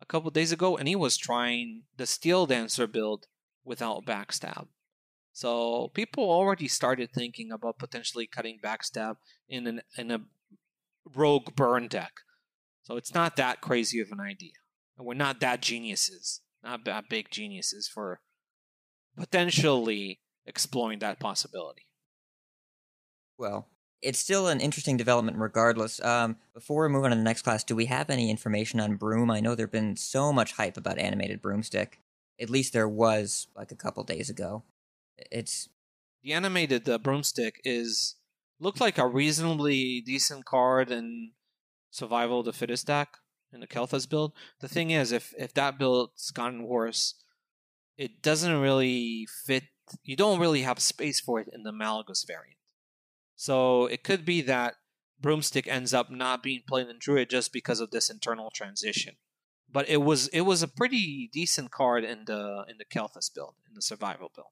[0.00, 3.26] a couple days ago, and he was trying the Steel Dancer build
[3.62, 4.68] without backstab.
[5.34, 10.22] So people already started thinking about potentially cutting backstab in an in a
[11.14, 12.12] rogue burn deck.
[12.84, 14.54] So it's not that crazy of an idea,
[14.96, 18.20] and we're not that geniuses, not that big geniuses for
[19.14, 21.86] potentially exploring that possibility.
[23.36, 23.68] Well,
[24.02, 26.02] it's still an interesting development regardless.
[26.02, 28.96] Um, before we move on to the next class, do we have any information on
[28.96, 29.30] Broom?
[29.30, 32.00] I know there's been so much hype about animated Broomstick.
[32.40, 34.62] At least there was like a couple days ago.
[35.30, 35.68] It's
[36.22, 38.16] the animated uh, broomstick is
[38.58, 41.32] looked like a reasonably decent card in
[41.90, 43.18] survival of the fittest deck
[43.52, 44.32] in the Kael'thas build.
[44.60, 47.14] The thing is, if if that build's gotten worse,
[47.96, 49.64] it doesn't really fit.
[50.04, 52.59] You don't really have space for it in the Malygos variant.
[53.40, 54.74] So it could be that
[55.18, 59.16] broomstick ends up not being played in Druid just because of this internal transition.
[59.72, 63.54] But it was it was a pretty decent card in the in the Kael'thas build
[63.66, 64.48] in the survival build.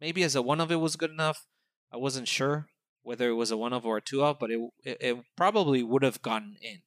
[0.00, 1.44] Maybe as a one of it was good enough.
[1.92, 2.68] I wasn't sure
[3.02, 5.82] whether it was a one of or a two of, but it it, it probably
[5.82, 6.80] would have gotten in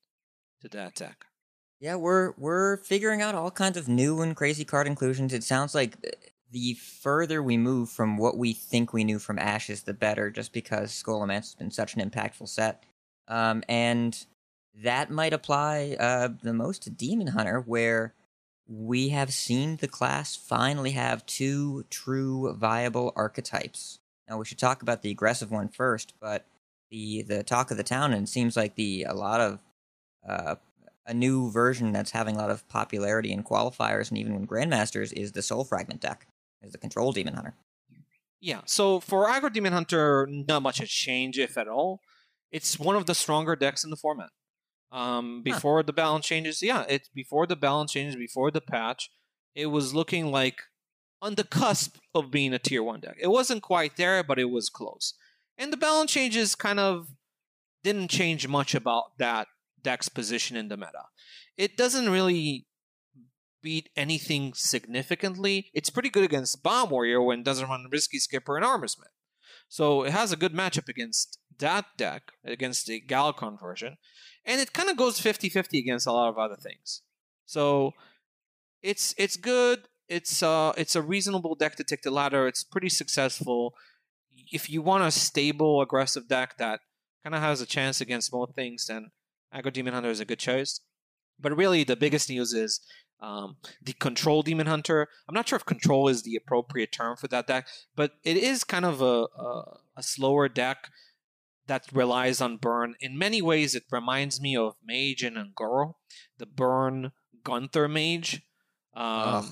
[0.62, 1.26] to that deck.
[1.80, 5.34] yeah, we're we're figuring out all kinds of new and crazy card inclusions.
[5.34, 5.98] It sounds like
[6.54, 10.30] the further we move from what we think we knew from Ashes, the better.
[10.30, 12.84] Just because Scholomance has been such an impactful set,
[13.28, 14.26] um, and
[14.84, 18.14] that might apply uh, the most to Demon Hunter, where
[18.68, 24.00] we have seen the class finally have two true viable archetypes.
[24.30, 26.46] Now we should talk about the aggressive one first, but
[26.92, 29.64] the the talk of the town, and seems like the a lot of
[30.28, 30.56] uh,
[31.06, 35.12] a new version that's having a lot of popularity in qualifiers and even in grandmasters
[35.12, 36.28] is the Soul Fragment deck,
[36.64, 37.56] is the Control Demon Hunter.
[38.40, 38.62] Yeah.
[38.66, 42.02] So for Aggro Demon Hunter, not much has changed, if at all.
[42.52, 44.30] It's one of the stronger decks in the format.
[44.92, 49.10] Um, before the balance changes, yeah, it's before the balance changes, before the patch,
[49.56, 50.62] it was looking like
[51.20, 53.16] on the cusp of being a tier one deck.
[53.20, 55.16] It wasn't quite there, but it was close.
[55.58, 57.08] And the balance changes kind of
[57.84, 59.48] didn't change much about that
[59.82, 61.06] deck's position in the meta.
[61.58, 62.68] It doesn't really
[63.64, 65.72] beat anything significantly.
[65.74, 69.16] It's pretty good against Bomb Warrior when it doesn't run Risky Skipper and Armorsmith.
[69.68, 73.98] So it has a good matchup against that deck, against the Galakrond version.
[74.46, 77.02] And it kind of goes 50 50 against a lot of other things.
[77.46, 77.94] So
[78.82, 79.88] it's it's good.
[80.08, 82.48] It's uh it's a reasonable deck to take the ladder.
[82.48, 83.74] It's pretty successful.
[84.52, 86.82] If you want a stable, aggressive deck that
[87.24, 89.12] kind of has a chance against most things, then
[89.56, 90.82] Aggro Demon Hunter is a good choice.
[91.40, 92.80] But really, the biggest news is
[93.22, 95.08] um, the Control Demon Hunter.
[95.28, 98.64] I'm not sure if Control is the appropriate term for that deck, but it is
[98.64, 100.90] kind of a, a, a slower deck
[101.68, 102.96] that relies on burn.
[103.00, 105.96] In many ways, it reminds me of Mage and Un'Goro,
[106.38, 107.12] the burn
[107.44, 108.42] Gunther Mage.
[108.94, 109.46] Um, Ugh.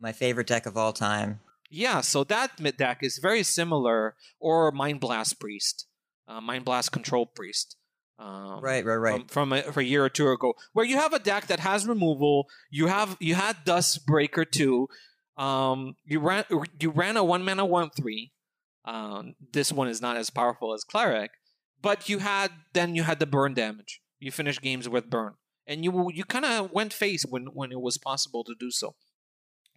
[0.00, 1.40] My favorite deck of all time.
[1.70, 5.86] yeah, so that mid deck is very similar, or Mind Blast Priest,
[6.26, 7.76] uh, Mind Blast Control Priest.
[8.18, 9.20] Um, Right, right, right.
[9.20, 11.60] From, from a, from a year or two ago, where you have a deck that
[11.60, 12.48] has removal.
[12.70, 14.88] You have you had Duskbreaker two.
[15.36, 16.44] Um, you ran
[16.80, 18.32] you ran a one mana one three.
[18.84, 21.30] Um, this one is not as powerful as Cleric,
[21.80, 24.00] but you had then you had the burn damage.
[24.18, 25.34] You finished games with burn,
[25.66, 28.96] and you you kind of went face when when it was possible to do so.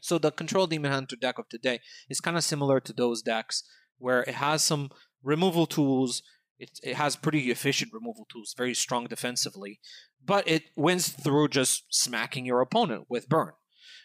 [0.01, 1.79] So the Control Demon Hunter deck of today
[2.09, 3.63] is kind of similar to those decks,
[3.99, 4.89] where it has some
[5.21, 6.23] removal tools.
[6.61, 9.79] It, it has pretty efficient removal tools, very strong defensively,
[10.23, 13.53] but it wins through just smacking your opponent with burn.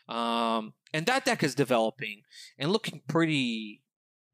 [0.09, 2.23] Um, and that deck is developing
[2.59, 3.83] and looking pretty,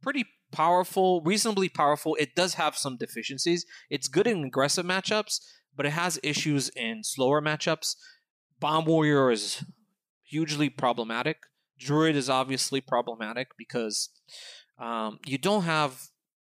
[0.01, 2.17] pretty powerful, reasonably powerful.
[2.21, 3.67] It does have some deficiencies.
[3.91, 5.41] It's good in aggressive matchups,
[5.75, 7.97] but it has issues in slower matchups.
[8.61, 9.65] Bomb Warrior is
[10.23, 11.39] hugely problematic.
[11.77, 14.11] Druid is obviously problematic because
[14.79, 16.12] um, you don't have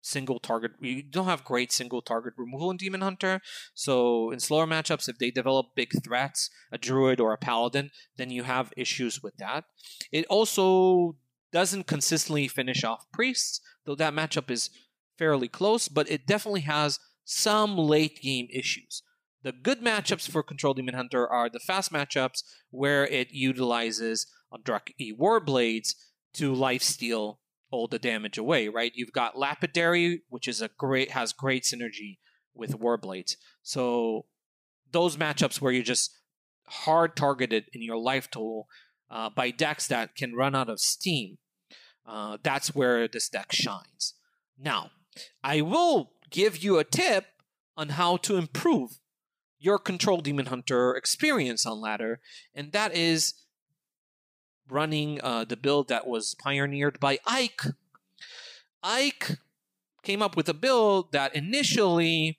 [0.08, 3.40] single target you don't have great single target removal in demon hunter.
[3.74, 8.30] So in slower matchups if they develop big threats a druid or a paladin then
[8.30, 9.64] you have issues with that.
[10.10, 11.16] It also
[11.52, 14.70] doesn't consistently finish off priests though that matchup is
[15.16, 19.02] fairly close but it definitely has some late game issues.
[19.42, 25.16] The good matchups for control demon hunter are the fast matchups where it utilizes Aldrachi
[25.16, 25.94] Warblades
[26.34, 27.38] to lifesteal
[27.70, 28.92] all the damage away, right?
[28.94, 32.18] You've got Lapidary, which is a great has great synergy
[32.54, 33.36] with Warblades.
[33.62, 34.26] So
[34.90, 36.18] those matchups where you're just
[36.66, 38.68] hard targeted in your life total
[39.10, 41.38] uh, by decks that can run out of steam,
[42.06, 44.14] uh, that's where this deck shines.
[44.58, 44.90] Now,
[45.42, 47.26] I will give you a tip
[47.76, 48.98] on how to improve
[49.58, 52.20] your Control Demon Hunter experience on ladder,
[52.54, 53.34] and that is
[54.70, 57.62] running uh, the build that was pioneered by Ike.
[58.82, 59.38] Ike
[60.02, 62.38] came up with a build that initially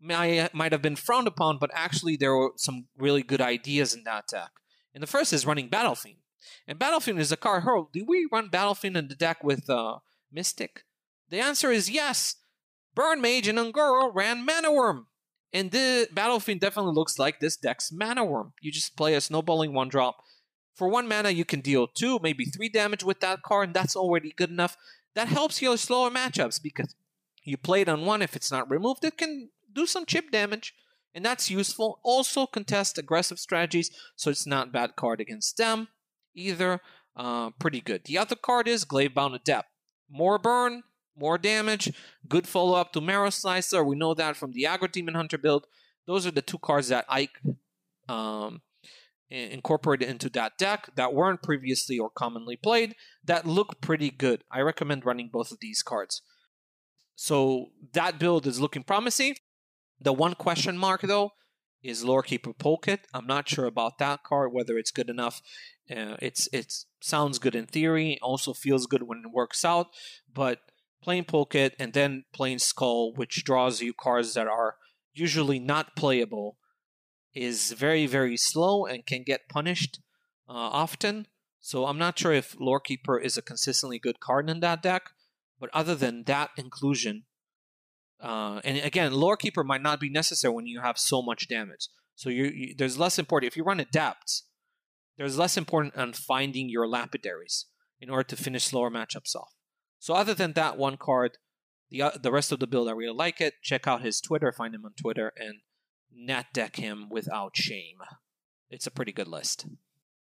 [0.00, 4.04] might, might have been frowned upon, but actually there were some really good ideas in
[4.04, 4.50] that deck.
[4.94, 6.18] And the first is running Battle Fiend.
[6.66, 7.62] And Battle Fiend is a card.
[7.62, 9.98] Hurl, do we run Battle Fiend in the deck with uh,
[10.32, 10.84] Mystic?
[11.28, 12.36] The answer is yes.
[12.94, 15.04] Burn Mage and Un'Goro ran Mana Wyrm.
[15.52, 18.52] And the Battle Fiend definitely looks like this deck's Mana Wyrm.
[18.60, 20.22] You just play a snowballing one drop
[20.78, 23.96] for one mana, you can deal two, maybe three damage with that card, and that's
[23.96, 24.76] already good enough.
[25.16, 26.94] That helps your slower matchups because
[27.42, 28.22] you play it on one.
[28.22, 30.74] If it's not removed, it can do some chip damage,
[31.12, 31.98] and that's useful.
[32.04, 35.88] Also, contest aggressive strategies, so it's not bad card against them
[36.32, 36.80] either.
[37.16, 38.04] Uh, pretty good.
[38.04, 39.68] The other card is Glavebound Adept.
[40.08, 40.84] More burn,
[41.16, 41.92] more damage,
[42.28, 43.82] good follow up to Marrow Slicer.
[43.82, 45.66] We know that from the Aggro Demon Hunter build.
[46.06, 47.40] Those are the two cards that Ike
[48.08, 48.62] um,
[49.30, 54.42] incorporated into that deck that weren't previously or commonly played that look pretty good.
[54.50, 56.22] I recommend running both of these cards.
[57.14, 59.36] So that build is looking promising.
[60.00, 61.32] The one question mark though
[61.82, 63.00] is Lorekeeper Polkit.
[63.12, 65.42] I'm not sure about that card whether it's good enough.
[65.90, 69.88] Uh, it's it sounds good in theory, also feels good when it works out,
[70.32, 70.60] but
[71.02, 74.76] playing Polkit and then playing Skull, which draws you cards that are
[75.12, 76.56] usually not playable
[77.34, 80.00] is very, very slow and can get punished
[80.48, 81.26] uh, often.
[81.60, 85.10] So I'm not sure if Lorekeeper is a consistently good card in that deck.
[85.60, 87.24] But other than that inclusion,
[88.20, 91.88] uh, and again, Lorekeeper might not be necessary when you have so much damage.
[92.14, 94.42] So you, you, there's less important if you run Adept.
[95.16, 97.66] There's less important on finding your lapidaries
[98.00, 99.52] in order to finish slower matchups off.
[99.98, 101.38] So other than that one card,
[101.90, 103.54] the uh, the rest of the build I really like it.
[103.62, 105.60] Check out his Twitter, find him on Twitter, and
[106.14, 107.98] net deck him without shame.
[108.70, 109.66] It's a pretty good list.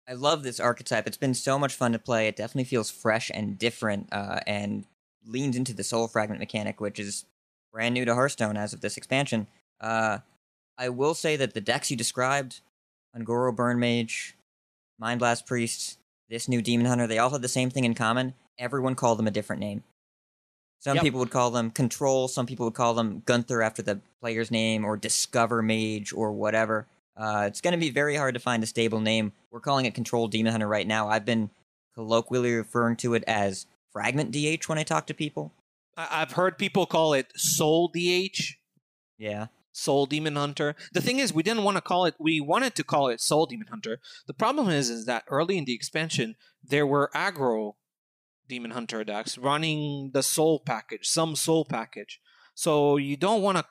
[0.07, 1.05] I love this archetype.
[1.05, 2.27] It's been so much fun to play.
[2.27, 4.85] It definitely feels fresh and different, uh, and
[5.25, 7.25] leans into the soul fragment mechanic, which is
[7.73, 9.47] brand new to Hearthstone as of this expansion.
[9.81, 10.19] Uh,
[10.77, 12.61] I will say that the decks you described,
[13.13, 14.37] Un'Goro Burn Mage,
[14.97, 15.97] Mind Blast Priest,
[16.29, 18.33] this new Demon Hunter, they all have the same thing in common.
[18.57, 19.83] Everyone called them a different name.
[20.79, 21.03] Some yep.
[21.03, 22.27] people would call them Control.
[22.27, 26.87] Some people would call them Gunther after the player's name, or Discover Mage, or whatever.
[27.15, 29.33] Uh, it's going to be very hard to find a stable name.
[29.51, 31.09] We're calling it Control Demon Hunter right now.
[31.09, 31.49] I've been
[31.95, 35.51] colloquially referring to it as Fragment DH when I talk to people.
[35.97, 38.57] I've heard people call it Soul DH.
[39.17, 39.47] Yeah.
[39.71, 40.75] Soul Demon Hunter.
[40.93, 42.15] The thing is, we didn't want to call it.
[42.19, 43.99] We wanted to call it Soul Demon Hunter.
[44.27, 47.73] The problem is, is that early in the expansion, there were aggro
[48.47, 52.19] Demon Hunter decks running the soul package, some soul package.
[52.53, 53.65] So you don't want to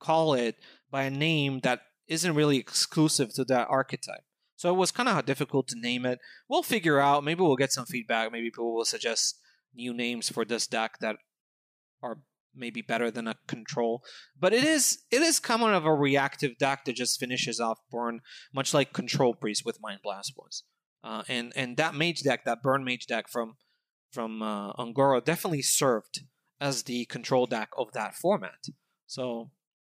[0.00, 0.56] call it
[0.90, 4.24] by a name that isn't really exclusive to that archetype.
[4.56, 6.20] So it was kind of difficult to name it.
[6.48, 7.24] We'll figure out.
[7.24, 8.30] Maybe we'll get some feedback.
[8.30, 9.38] Maybe people will suggest
[9.74, 11.16] new names for this deck that
[12.02, 12.18] are
[12.54, 14.02] maybe better than a control.
[14.38, 18.20] But it is it is kind of a reactive deck that just finishes off burn,
[18.54, 20.62] much like Control Priest with Mind Blast was.
[21.02, 23.56] Uh, and and that mage deck, that burn mage deck from
[24.14, 26.22] from uh, Un'Goro definitely served
[26.60, 28.68] as the control deck of that format.
[29.06, 29.50] So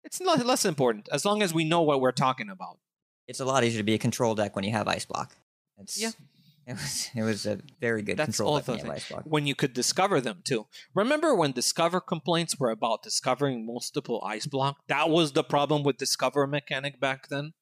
[0.03, 2.79] it's not less important as long as we know what we're talking about.
[3.27, 5.35] It's a lot easier to be a control deck when you have Ice Block.
[5.77, 6.11] It's, yeah.
[6.67, 9.23] It was it was a very good That's control deck when Ice Block.
[9.23, 10.67] when you could discover them too.
[10.93, 14.75] Remember when Discover complaints were about discovering multiple Ice Block?
[14.87, 17.53] That was the problem with Discover mechanic back then.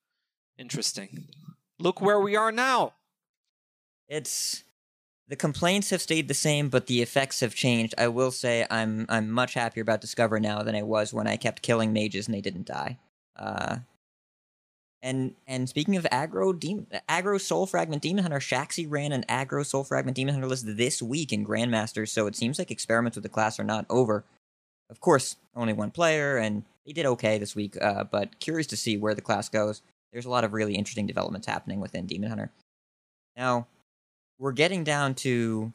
[0.58, 1.28] Interesting.
[1.78, 2.94] Look where we are now.
[4.08, 4.64] It's
[5.28, 7.96] the complaints have stayed the same, but the effects have changed.
[7.98, 11.38] I will say I'm I'm much happier about Discover now than I was when I
[11.38, 12.98] kept killing mages and they didn't die.
[13.36, 13.78] Uh,
[15.06, 19.64] And and speaking of aggro demon, aggro soul fragment demon hunter, Shaxi ran an aggro
[19.64, 23.24] soul fragment demon hunter list this week in Grandmasters, so it seems like experiments with
[23.24, 24.24] the class are not over.
[24.90, 27.78] Of course, only one player, and he did okay this week.
[27.80, 29.84] Uh, but curious to see where the class goes.
[30.12, 32.52] There's a lot of really interesting developments happening within Demon Hunter.
[33.38, 33.68] Now,
[34.40, 35.74] we're getting down to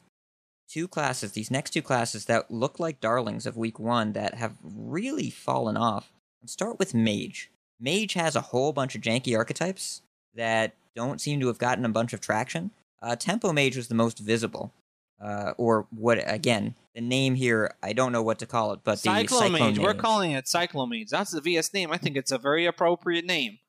[0.69, 4.55] two classes, these next two classes that look like darlings of week one that have
[4.63, 6.11] really fallen off.
[6.41, 7.51] Let's start with Mage.
[7.79, 10.01] Mage has a whole bunch of janky archetypes
[10.35, 12.71] that don't seem to have gotten a bunch of traction.
[13.01, 14.71] Uh, Tempo Mage was the most visible.
[15.19, 18.97] Uh, or what, again, the name here, I don't know what to call it, but
[18.97, 19.29] Cyclomage.
[19.29, 21.09] the Cyclone We're calling it Cyclomage.
[21.09, 21.91] That's the VS name.
[21.91, 23.59] I think it's a very appropriate name.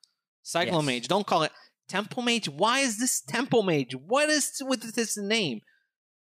[0.44, 1.00] Cyclomage.
[1.00, 1.08] Yes.
[1.08, 1.52] Don't call it
[1.92, 2.48] Tempo Mage.
[2.48, 3.94] Why is this Tempo Mage?
[3.94, 5.60] What is with this name?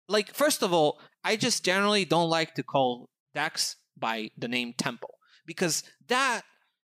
[0.10, 4.74] Like, first of all, I just generally don't like to call decks by the name
[4.78, 5.08] Tempo
[5.46, 6.42] because that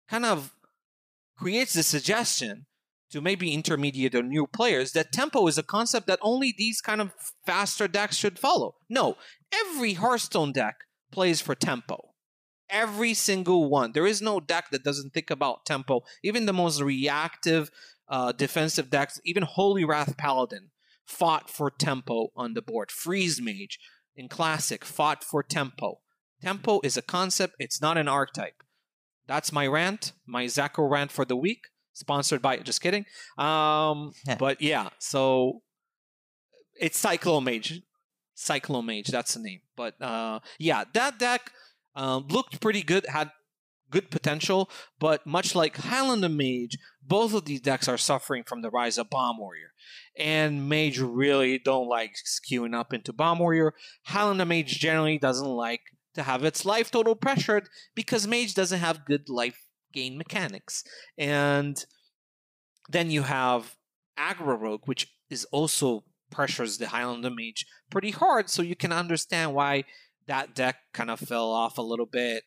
[0.10, 0.54] kind of
[1.38, 2.66] creates the suggestion
[3.12, 7.00] to maybe intermediate or new players that tempo is a concept that only these kind
[7.00, 7.14] of
[7.46, 8.76] faster decks should follow.
[8.90, 9.16] No,
[9.54, 10.76] every Hearthstone deck
[11.14, 12.10] plays for tempo.
[12.70, 13.94] Every single one.
[13.94, 16.02] There is no deck that doesn't think about tempo.
[16.24, 17.70] Even the most reactive
[18.08, 20.72] uh, defensive decks, even Holy Wrath Paladin,
[21.06, 22.92] fought for tempo on the board.
[22.92, 23.80] Freeze Mage
[24.16, 26.00] in Classic fought for tempo.
[26.42, 28.64] Tempo is a concept, it's not an archetype.
[29.28, 33.06] That's my rant, my ZachO rant for the week, sponsored by, just kidding.
[33.38, 35.62] Um, but yeah, so
[36.80, 37.82] it's Cyclomage.
[38.38, 39.62] Cyclomage, that's the name.
[39.76, 41.52] But uh, yeah, that deck
[41.96, 43.32] um, looked pretty good, had
[43.90, 44.70] good potential,
[45.00, 49.10] but much like Highlander Mage, both of these decks are suffering from the rise of
[49.10, 49.72] Bomb Warrior.
[50.18, 53.74] And Mage really don't like skewing up into Bomb Warrior.
[54.06, 55.82] Highlander Mage generally doesn't like
[56.16, 60.84] to have its life total pressured because Mage doesn't have good life gain mechanics.
[61.18, 61.84] And
[62.90, 63.76] then you have
[64.18, 69.54] Aggro Rogue, which is also pressures the Highlander Mage pretty hard, so you can understand
[69.54, 69.84] why
[70.28, 72.44] that deck kind of fell off a little bit.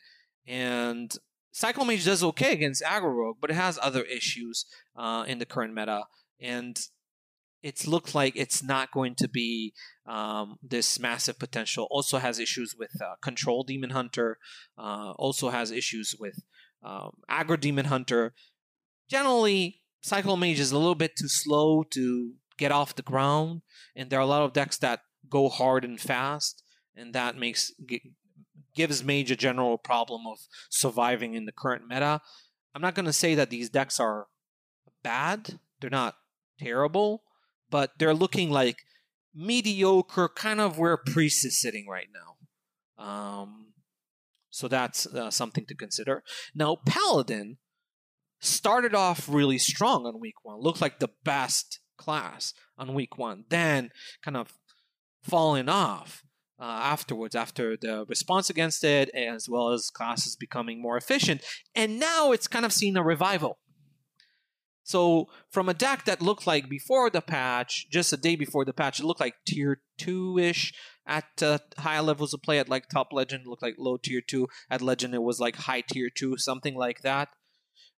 [0.47, 1.14] And
[1.53, 5.46] Cycle Mage does okay against Aggro Rogue, but it has other issues uh, in the
[5.46, 6.05] current meta.
[6.40, 6.78] And
[7.62, 9.74] it's looked like it's not going to be
[10.07, 11.88] um, this massive potential.
[11.90, 14.38] Also has issues with uh, Control Demon Hunter.
[14.76, 16.44] Uh, also has issues with
[16.82, 18.34] um, Aggro Demon Hunter.
[19.09, 23.62] Generally, Cycle Mage is a little bit too slow to get off the ground,
[23.96, 26.62] and there are a lot of decks that go hard and fast,
[26.94, 27.72] and that makes
[28.79, 30.39] gives Mage a general problem of
[30.70, 32.20] surviving in the current meta.
[32.74, 34.29] I'm not going to say that these decks are
[35.03, 36.14] bad; they're not
[36.61, 37.24] terrible,
[37.70, 38.76] but they're looking like
[39.35, 43.05] mediocre, kind of where Priest is sitting right now.
[43.05, 43.72] Um,
[44.49, 46.22] so that's uh, something to consider.
[46.55, 47.59] Now, Paladin
[48.39, 53.45] started off really strong on week one, looked like the best class on week one,
[53.49, 53.91] then
[54.22, 54.53] kind of
[55.20, 56.22] falling off
[56.61, 61.42] uh, afterwards after the response against it, as well as classes becoming more efficient.
[61.74, 63.59] And now it's kind of seen a revival.
[64.82, 68.72] So from a deck that looked like before the patch, just a day before the
[68.72, 70.72] patch, it looked like tier two ish
[71.06, 72.59] at uh, high levels of play.
[72.59, 74.48] At like top legend, looked like low tier two.
[74.70, 77.28] At legend, it was like high tier two, something like that.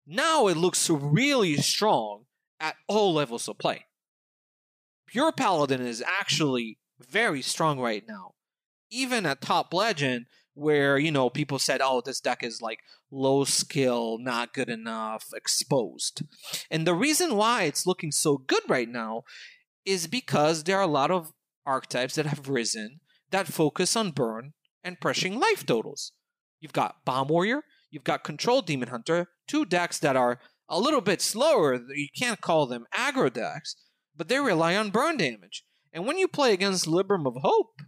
[0.04, 2.24] Now it looks really strong
[2.58, 3.86] at all levels of play.
[5.06, 8.34] Pure Paladin is actually very strong right now.
[8.90, 12.80] Even at top legend, where, you know, people said, oh, this deck is like
[13.10, 16.22] low skill, not good enough, exposed.
[16.70, 19.22] And the reason why it's looking so good right now
[19.84, 21.32] is because there are a lot of
[21.64, 26.12] archetypes that have risen that focus on burn and pressuring life totals.
[26.60, 31.00] You've got Bomb Warrior, you've got Control Demon Hunter, two decks that are a little
[31.00, 31.80] bit slower.
[31.94, 33.76] You can't call them aggro decks,
[34.16, 35.64] but they rely on burn damage.
[35.92, 37.80] And when you play against Libram of Hope,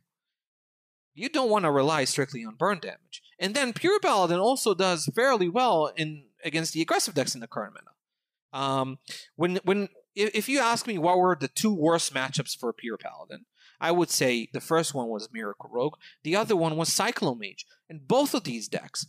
[1.14, 3.22] you don't want to rely strictly on burn damage.
[3.38, 7.46] And then Pure Paladin also does fairly well in against the aggressive decks in the
[7.46, 8.58] current meta.
[8.58, 8.98] Um,
[9.36, 13.46] when when if you ask me what were the two worst matchups for Pure Paladin,
[13.80, 18.06] I would say the first one was Miracle Rogue, the other one was Cyclomage, and
[18.06, 19.06] both of these decks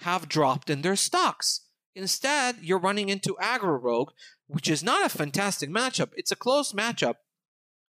[0.00, 1.66] have dropped in their stocks.
[1.94, 4.10] Instead, you're running into Aggro Rogue,
[4.46, 6.10] which is not a fantastic matchup.
[6.16, 7.16] It's a close matchup,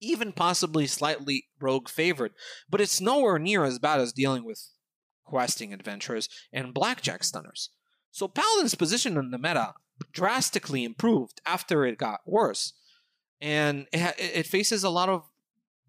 [0.03, 2.33] even possibly slightly Rogue favored,
[2.69, 4.69] but it's nowhere near as bad as dealing with
[5.25, 7.71] questing adventurers and blackjack stunners.
[8.11, 9.75] So Paladin's position in the meta
[10.13, 12.75] drastically improved after it got worse,
[13.41, 15.25] and it, it faces a lot of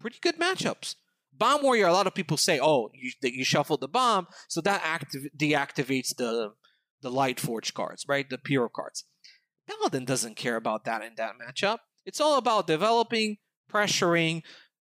[0.00, 0.94] pretty good matchups.
[1.36, 4.82] Bomb Warrior, a lot of people say, "Oh, you, you shuffled the bomb, so that
[4.82, 6.52] activ- deactivates the
[7.02, 8.28] the Light Forge cards, right?
[8.30, 9.04] The Pure cards."
[9.66, 11.78] Paladin doesn't care about that in that matchup.
[12.04, 13.38] It's all about developing,
[13.70, 14.42] pressuring,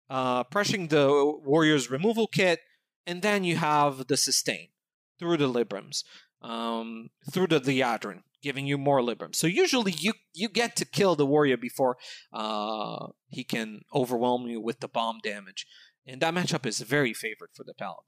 [0.09, 2.61] uh, pressuring the warrior's removal kit,
[3.07, 4.69] and then you have the sustain
[5.19, 6.05] through the Librams,
[6.43, 9.37] um, through the Liadrin, giving you more Librams.
[9.37, 11.97] So usually you you get to kill the warrior before
[12.33, 15.67] uh, he can overwhelm you with the bomb damage,
[16.07, 18.05] and that matchup is very favored for the Paladin.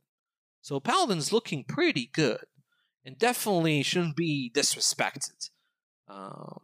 [0.60, 2.44] So Paladin's looking pretty good,
[3.04, 5.50] and definitely shouldn't be disrespected.
[6.08, 6.60] Um,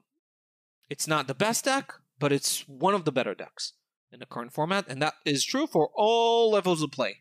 [0.89, 3.75] it's not the best deck, but it's one of the better decks
[4.13, 7.19] in the current format, and that is true for all levels of play.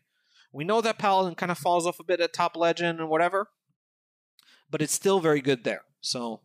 [0.52, 3.48] We know that Paladin kind of falls off a bit at top legend and whatever,
[4.70, 5.82] but it's still very good there.
[6.00, 6.40] So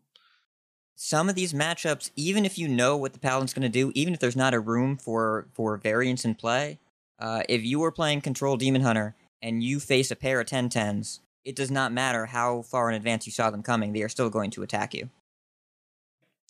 [0.96, 4.14] some of these matchups, even if you know what the Paladin's going to do, even
[4.14, 6.80] if there's not a room for for variance in play,
[7.20, 11.20] uh, if you are playing Control Demon Hunter and you face a pair of 10-10s,
[11.44, 14.30] it does not matter how far in advance you saw them coming; they are still
[14.30, 15.10] going to attack you.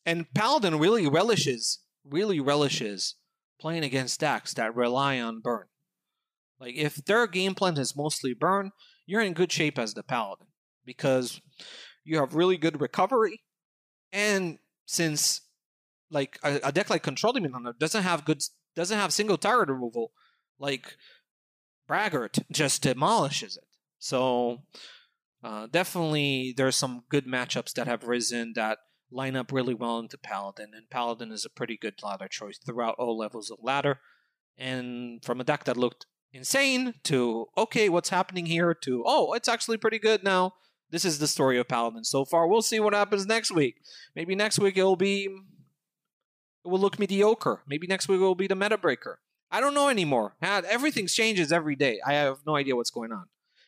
[0.06, 3.16] And Paladin really relishes, really relishes
[3.60, 5.66] playing against decks that rely on burn.
[6.60, 8.72] Like if their game plan is mostly burn,
[9.06, 10.48] you're in good shape as the Paladin
[10.86, 11.42] because
[12.04, 13.42] you have really good recovery,
[14.12, 15.42] and since
[16.12, 18.42] like a, a deck like Control Demon doesn't have good
[18.76, 20.12] doesn't have single target removal,
[20.60, 20.98] like
[21.88, 23.68] Braggart just demolishes it.
[24.00, 24.64] So
[25.44, 28.80] uh, definitely there's some good matchups that have risen that
[29.14, 32.96] line up really well into Paladin, and Paladin is a pretty good ladder choice throughout
[32.98, 34.00] all levels of ladder.
[34.58, 39.48] And from a deck that looked insane to okay, what's happening here to oh, it's
[39.48, 40.54] actually pretty good now.
[40.90, 42.48] This is the story of Paladin so far.
[42.48, 43.76] We'll see what happens next week.
[44.16, 45.26] Maybe next week it'll be
[46.66, 47.62] it will look mediocre.
[47.68, 49.20] Maybe next week it will be the meta breaker.
[49.52, 50.36] I don't know anymore.
[50.42, 52.00] Everything changes every day.
[52.06, 53.26] I have no idea what's going on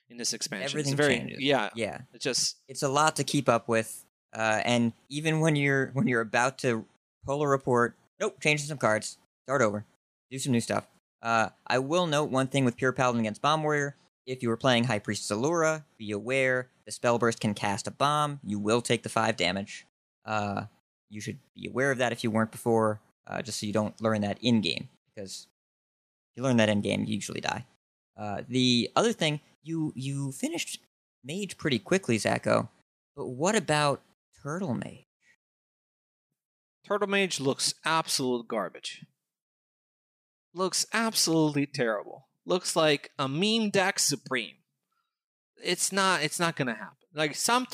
[0.10, 0.70] in this expansion.
[0.70, 1.38] Everything it's very, changes.
[1.42, 4.05] Yeah, Yeah, It's just it's a lot to keep up with,
[4.36, 6.86] uh, and even when you're when you're about to
[7.26, 9.18] pull a report, nope, changing some cards,
[9.48, 9.86] start over,
[10.30, 10.88] do some new stuff.
[11.22, 13.96] Uh, I will note one thing with Pure Paladin against Bomb Warrior.
[14.28, 17.92] If you are playing High Priestess Allura, be aware the spell burst can cast a
[17.92, 18.40] bomb.
[18.44, 19.86] You will take the five damage.
[20.26, 20.64] Uh,
[21.10, 24.00] you should be aware of that if you weren't before, uh, just so you don't
[24.02, 24.90] learn that in game.
[25.14, 25.48] Because
[26.32, 27.66] if you learn that in game, you usually die.
[28.18, 30.80] Uh, the other thing, you you finished
[31.24, 32.70] Mage pretty quickly, ZachO.
[33.16, 34.02] But what about
[34.46, 35.08] Turtle Mage?
[36.88, 39.04] Turtle Mage looks absolute garbage.
[40.54, 42.28] Looks absolutely terrible.
[42.46, 44.58] Looks like a meme deck supreme.
[45.64, 46.22] It's not.
[46.22, 47.08] It's not gonna happen.
[47.16, 47.66] Like some,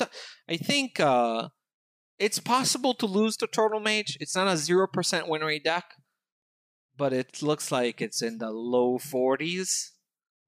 [0.48, 1.48] I think uh,
[2.18, 4.16] it's possible to lose to Turtle Mage.
[4.18, 5.84] It's not a zero percent win rate deck,
[6.96, 9.92] but it looks like it's in the low forties,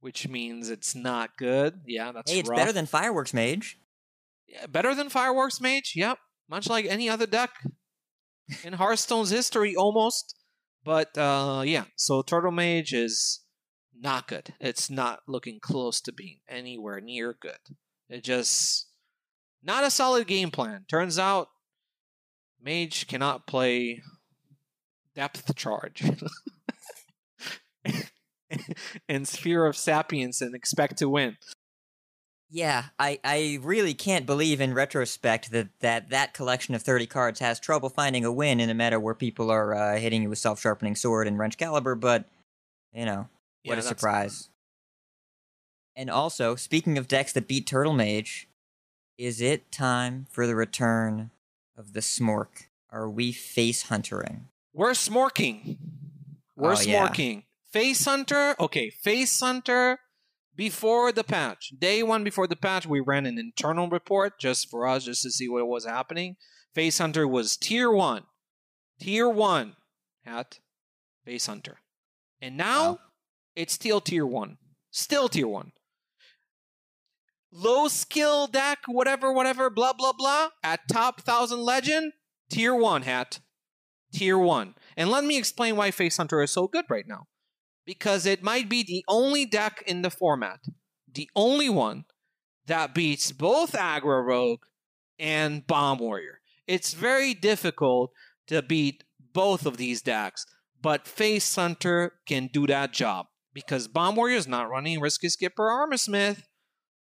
[0.01, 1.83] which means it's not good.
[1.87, 2.57] Yeah, that's hey, it's rough.
[2.57, 3.79] better than Fireworks Mage.
[4.47, 5.93] Yeah, better than Fireworks Mage.
[5.95, 6.19] Yep,
[6.49, 7.51] much like any other deck
[8.63, 10.37] in Hearthstone's history, almost.
[10.85, 13.41] But uh, yeah, so Turtle Mage is
[13.99, 14.55] not good.
[14.61, 17.59] It's not looking close to being anywhere near good.
[18.09, 18.89] It just
[19.63, 20.85] not a solid game plan.
[20.89, 21.49] Turns out,
[22.63, 24.03] Mage cannot play
[25.15, 26.03] Depth Charge
[29.09, 31.37] and Sphere of Sapience and expect to win.
[32.51, 37.41] Yeah, I, I really can't believe in retrospect that, that that collection of 30 cards
[37.41, 40.39] has trouble finding a win in a meta where people are uh, hitting you with
[40.39, 42.27] Self Sharpening Sword and Wrenchcalibur, but,
[42.93, 43.29] you know,
[43.65, 44.51] what Yeah, a surprise.
[45.97, 48.49] And also, speaking of decks that beat Turtle Mage,
[49.19, 51.31] is it time for the return
[51.77, 52.67] of the SMOrc?
[52.91, 54.43] Are we face huntering?
[54.73, 55.77] We're smorking.
[56.57, 57.09] We're Oh, yeah.
[57.09, 57.45] smorking.
[57.73, 58.55] Face Hunter.
[58.61, 59.99] Okay, Face Hunter.
[60.57, 64.87] Before the patch, day one before the patch, we ran an internal report just for
[64.87, 66.37] us, just to see what was happening.
[66.75, 68.25] Face Hunter was tier one,
[69.01, 69.77] tier one
[70.25, 70.61] at
[71.25, 71.79] Face Hunter,
[72.41, 72.99] and now Wow.
[73.57, 74.59] it's still tier one,
[74.91, 75.73] still tier one.
[77.51, 80.51] Low skill deck, whatever, whatever, blah blah blah.
[80.63, 82.13] At top thousand legend,
[82.51, 83.41] tier one hat
[84.13, 84.75] tier one.
[84.97, 87.27] And let me explain why Face Hunter is so good right now.
[87.87, 90.61] Because it might be the only deck in the format,
[91.13, 92.05] the only one
[92.67, 94.63] that beats both Aggro Rogue
[95.19, 96.41] and Bomb Warrior.
[96.67, 98.11] It's very difficult
[98.47, 100.47] to beat both of these decks,
[100.81, 105.69] but Face Hunter can do that job because Bomb Warrior is not running Risky Skipper
[105.69, 106.43] Armorsmith.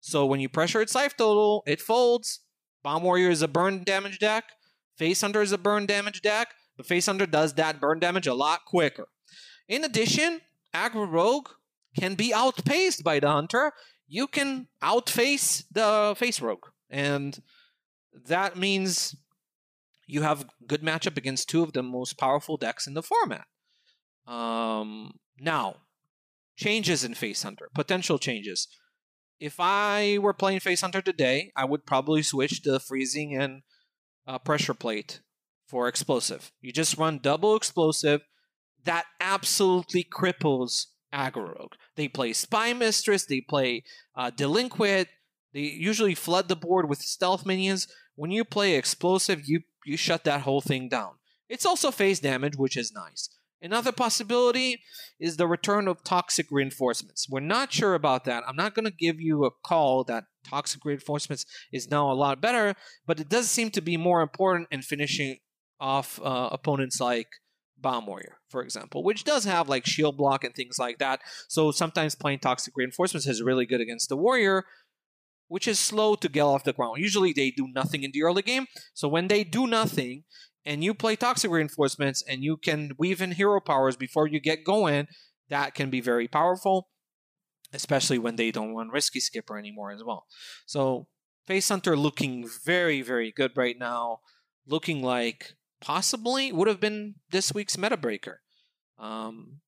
[0.01, 2.41] So when you pressure its life total, it folds.
[2.83, 4.43] Bomb Warrior is a burn damage deck.
[4.97, 6.49] Face Hunter is a burn damage deck.
[6.77, 9.07] But Face Hunter does that burn damage a lot quicker.
[9.67, 10.41] In addition,
[10.75, 11.49] Aggro Rogue
[11.97, 13.71] can be outpaced by the Hunter.
[14.07, 16.67] You can outface the Face Rogue.
[16.89, 17.41] And
[18.27, 19.15] that means
[20.07, 23.45] you have good matchup against two of the most powerful decks in the format.
[24.27, 25.77] Um, now,
[26.55, 28.67] changes in Face Hunter, potential changes.
[29.39, 33.63] If I were playing Face Hunter today, I would probably switch to freezing and
[34.27, 35.21] uh, pressure plate
[35.67, 36.51] for explosive.
[36.61, 38.21] You just run double explosive.
[38.85, 41.73] That absolutely cripples aggro rogue.
[41.95, 43.83] They play Spy Mistress, they play
[44.15, 45.07] uh, Delinquent,
[45.53, 47.87] they usually flood the board with stealth minions.
[48.15, 51.13] When you play explosive, you, you shut that whole thing down.
[51.47, 53.29] It's also phase damage, which is nice.
[53.61, 54.81] Another possibility
[55.19, 57.27] is the return of toxic reinforcements.
[57.29, 58.43] We're not sure about that.
[58.47, 62.41] I'm not going to give you a call that toxic reinforcements is now a lot
[62.41, 62.75] better,
[63.07, 65.37] but it does seem to be more important in finishing
[65.79, 67.27] off uh, opponents like
[67.77, 71.21] Bomb Warrior, for example, which does have like shield block and things like that.
[71.47, 74.65] So sometimes playing Toxic Reinforcements is really good against the Warrior,
[75.47, 76.97] which is slow to get off the ground.
[76.99, 78.65] Usually they do nothing in the early game.
[78.93, 80.23] So when they do nothing
[80.65, 84.63] and you play Toxic Reinforcements and you can weave in hero powers before you get
[84.63, 85.07] going,
[85.49, 86.89] that can be very powerful,
[87.73, 90.25] especially when they don't want Risky Skipper anymore as well.
[90.65, 91.07] So
[91.45, 94.21] Face Hunter looking very, very good right now.
[94.65, 98.41] Looking like possibly would have been this week's meta breaker.
[98.97, 99.61] Um,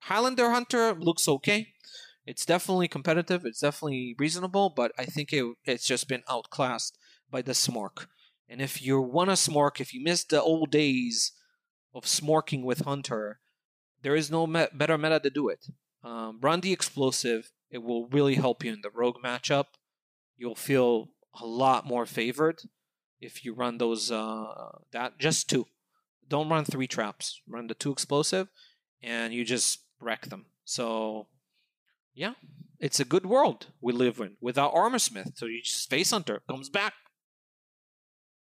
[0.00, 1.68] Highlander Hunter looks okay.
[2.26, 3.44] It's definitely competitive.
[3.44, 6.98] It's definitely reasonable, but I think it, it's just been outclassed
[7.30, 8.06] by the SMOrc.
[8.48, 11.32] And if you want a SMOrc, if you miss the old days
[11.94, 13.40] of Smorking with Hunter,
[14.02, 15.66] there is no me- better meta to do it.
[16.04, 17.50] Um, run the explosive.
[17.70, 19.66] It will really help you in the rogue matchup.
[20.36, 21.08] You'll feel
[21.40, 22.60] a lot more favored
[23.20, 25.66] if you run those uh, that just two.
[26.28, 27.40] Don't run three traps.
[27.48, 28.48] Run the two explosive,
[29.02, 30.46] and you just wreck them.
[30.64, 31.28] So,
[32.14, 32.34] yeah,
[32.80, 35.38] it's a good world we live in without Armorsmith.
[35.38, 36.94] So you just face hunter comes back.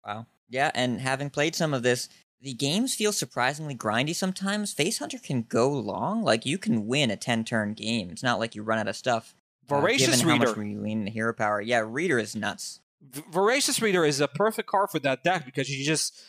[0.04, 0.26] Wow.
[0.48, 2.08] Yeah, and having played some of this,
[2.40, 4.72] the games feel surprisingly grindy sometimes.
[4.72, 6.22] Face Hunter can go long.
[6.24, 8.10] Like you can win a ten turn game.
[8.10, 9.34] It's not like you run out of stuff.
[9.70, 10.46] uh, Voracious given how reader.
[10.48, 11.60] much we lean into hero power.
[11.60, 12.80] Yeah, reader is nuts.
[13.02, 16.20] Voracious Reader is a perfect card for that deck because you just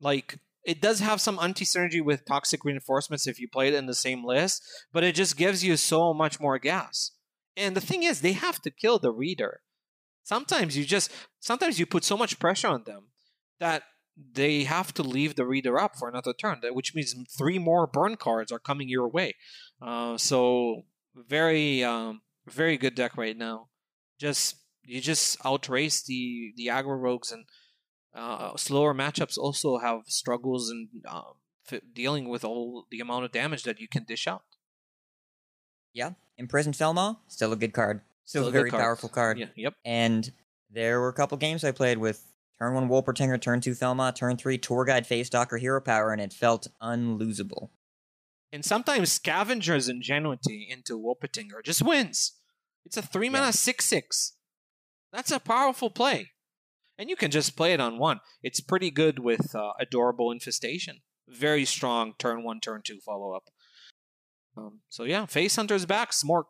[0.00, 3.86] like it does have some anti synergy with toxic reinforcements if you play it in
[3.86, 4.62] the same list,
[4.92, 7.12] but it just gives you so much more gas.
[7.56, 9.60] And the thing is, they have to kill the reader.
[10.22, 11.10] Sometimes you just
[11.40, 13.08] sometimes you put so much pressure on them
[13.58, 13.82] that
[14.16, 18.16] they have to leave the reader up for another turn, which means three more burn
[18.16, 19.34] cards are coming your way.
[19.80, 20.82] Uh, so
[21.16, 23.68] very um, very good deck right now.
[24.18, 27.44] Just you just outrace the the aggro rogues and
[28.14, 31.34] uh, slower matchups also have struggles in um,
[31.70, 34.42] f- dealing with all the amount of damage that you can dish out.
[35.94, 38.00] Yeah, Imprisoned Felmaw, still a good card.
[38.24, 38.82] Still, Still a a very card.
[38.82, 39.38] powerful card.
[39.38, 39.74] Yeah, yep.
[39.84, 40.30] And
[40.70, 42.24] there were a couple games I played with
[42.58, 46.20] turn one Wolpertinger, turn two Felmaw, turn three Tour Guide Face Docker Hero Power, and
[46.20, 47.70] it felt unlosable.
[48.52, 52.32] And sometimes Scavenger's Ingenuity into Wolpertinger just wins.
[52.84, 53.50] It's a three mana Yeah.
[53.52, 54.34] six six.
[55.12, 56.30] That's a powerful play,
[56.98, 58.20] and you can just play it on one.
[58.42, 61.00] It's pretty good with uh, Adorable Infestation.
[61.28, 63.50] Very strong turn one, turn two follow up.
[64.56, 66.12] Um, so yeah, Face Hunter's back.
[66.12, 66.44] SMOrc,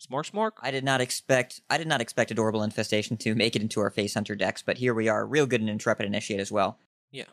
[0.00, 0.50] SMOrc, SMOrc.
[0.62, 3.90] I did not expect I did not expect Adorable Infestation to make it into our
[3.90, 6.78] Face Hunter decks, but here we are, real good in Intrepid Initiate as well.
[7.10, 7.24] Yeah.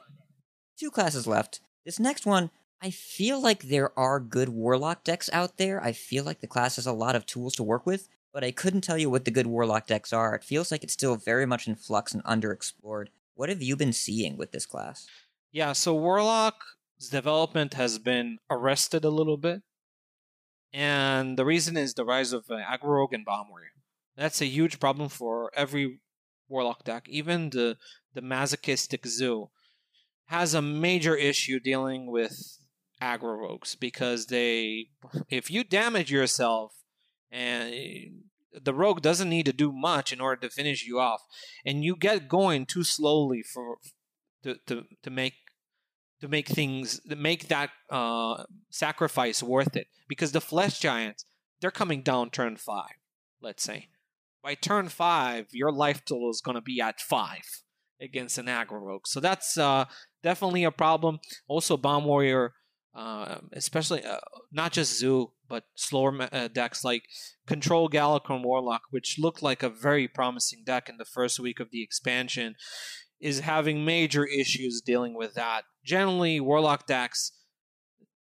[0.80, 1.62] Two classes left.
[1.86, 2.52] This next one,
[2.82, 5.84] I feel like there are good Warlock decks out there.
[5.84, 8.52] I feel like the class has a lot of tools to work with, but I
[8.52, 10.36] couldn't tell you what the good Warlock decks are.
[10.36, 13.08] It feels like it's still very much in flux and underexplored.
[13.34, 15.08] What have you been seeing with this class?
[15.52, 19.64] Yeah, so Warlock's development has been arrested a little bit.
[20.72, 23.72] And the reason is the rise of uh, Aggro Rogue and Bomb Warrior.
[24.16, 26.00] That's a huge problem for every
[26.48, 27.10] Warlock deck.
[27.10, 27.78] Even the,
[28.14, 29.50] the masochistic Zoo
[30.28, 32.60] has a major issue dealing with
[33.02, 34.90] Aggro Rogues because they,
[35.28, 36.74] if you damage yourself
[37.32, 38.26] and
[38.64, 41.22] the rogue doesn't need to do much in order to finish you off,
[41.66, 43.78] and you get going too slowly for
[44.44, 45.34] to, to, to make
[46.22, 49.88] to make things to make that uh, sacrifice worth it.
[50.08, 51.26] Because the flesh giants
[51.60, 52.96] they're coming down turn five
[53.42, 53.88] let's say.
[54.44, 57.64] By turn five your life total is going to be at five
[58.02, 59.08] against an aggro rogue.
[59.08, 59.86] So that's uh,
[60.24, 61.20] definitely a problem.
[61.48, 62.54] Also bomb warrior
[62.96, 64.18] uh, especially uh,
[64.52, 67.04] not just zoo but slower uh, decks like
[67.46, 71.72] control Galakrond warlock which looked like a very promising deck in the first week of
[71.72, 72.56] the expansion
[73.20, 75.64] is having major issues dealing with that.
[75.84, 77.32] Generally, Warlock decks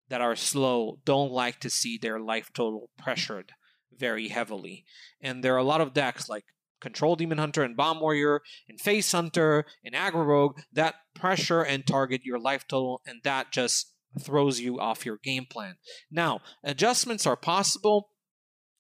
[0.10, 3.52] that are slow don't like to see their life total pressured
[3.96, 4.86] very heavily.
[5.22, 6.46] And there are a lot of decks like
[6.80, 11.86] Control Demon Hunter and Bomb Warrior, and Face Hunter, and Aggro Rogue, that pressure and
[11.86, 15.76] target your life total, and that just throws you off your game plan.
[16.10, 18.10] Now, adjustments are possible.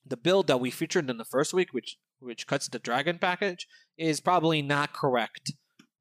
[0.05, 3.67] The build that we featured in the first week, which which cuts the dragon package,
[3.97, 5.53] is probably not correct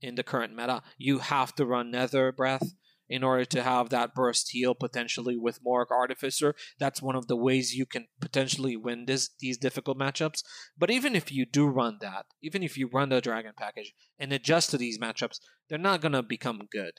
[0.03, 0.83] in the current meta.
[0.99, 2.74] You have to run Nether Breath
[3.11, 6.55] in order to have that burst heal potentially with Mo'arg Artificer.
[6.78, 10.43] That's one of the ways you can potentially win this these difficult matchups.
[10.78, 14.33] But even if you do run that, even if you run the dragon package and
[14.33, 16.93] adjust to these matchups, they're not gonna become good.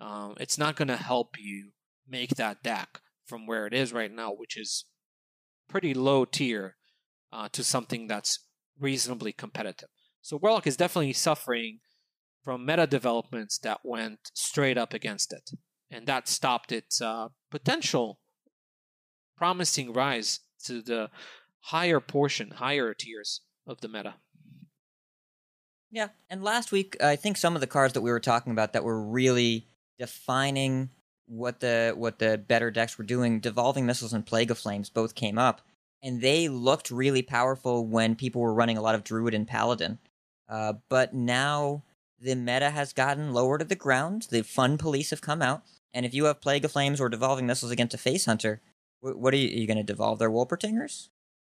[0.00, 1.72] Um, it's not gonna help you
[2.08, 4.86] make that deck from where it is right now, which is
[5.68, 6.76] pretty low tier,
[7.32, 8.46] uh, to something that's
[8.78, 9.88] reasonably competitive.
[10.22, 11.80] So Warlock is definitely suffering
[12.42, 15.50] from meta developments that went straight up against it,
[15.90, 18.20] and that stopped its uh, potential
[19.36, 21.10] promising rise to the
[21.60, 24.14] higher portion, higher tiers of the meta.
[25.90, 28.72] Yeah, and last week I think some of the cards that we were talking about
[28.72, 29.69] that were really
[30.00, 30.88] defining
[31.26, 35.14] what the what the better decks were doing, devolving missiles and plague of flames both
[35.14, 35.60] came up,
[36.02, 39.98] and they looked really powerful when people were running a lot of druid and paladin.
[40.48, 41.84] Uh, but now
[42.18, 44.26] the meta has gotten lower to the ground.
[44.30, 45.62] The fun police have come out,
[45.94, 48.60] and if you have plague of flames or devolving missiles against a face hunter,
[49.00, 51.10] wh- what are you, you going to devolve their Wolpertingers?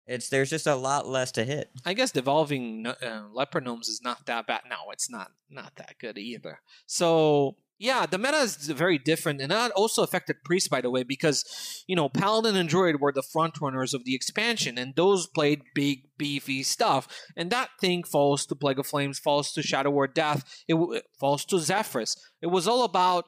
[0.07, 1.71] It's there's just a lot less to hit.
[1.85, 4.63] I guess devolving uh, leper gnomes is not that bad.
[4.69, 6.61] No, it's not not that good either.
[6.87, 11.03] So yeah, the meta is very different, and that also affected priest, by the way,
[11.03, 15.27] because you know paladin and druid were the front runners of the expansion, and those
[15.27, 19.91] played big, beefy stuff, and that thing falls to plague of flames, falls to shadow
[19.91, 22.17] word death, it, it falls to Zephrys.
[22.41, 23.25] It was all about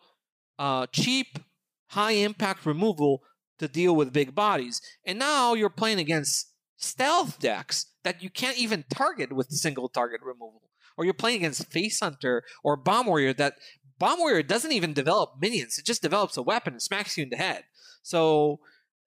[0.57, 1.41] uh, cheap,
[1.89, 3.23] high impact removal
[3.59, 8.59] to deal with big bodies, and now you're playing against stealth decks that you can't
[8.59, 10.63] even target with single target removal.
[10.97, 13.55] Or you're playing against Face Hunter or Bomb Warrior that
[13.99, 17.31] Bomb Warrior doesn't even develop minions, it just develops a weapon and smacks you in
[17.31, 17.65] the head.
[18.03, 18.61] So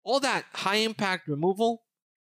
[0.04, 1.84] all that high impact removal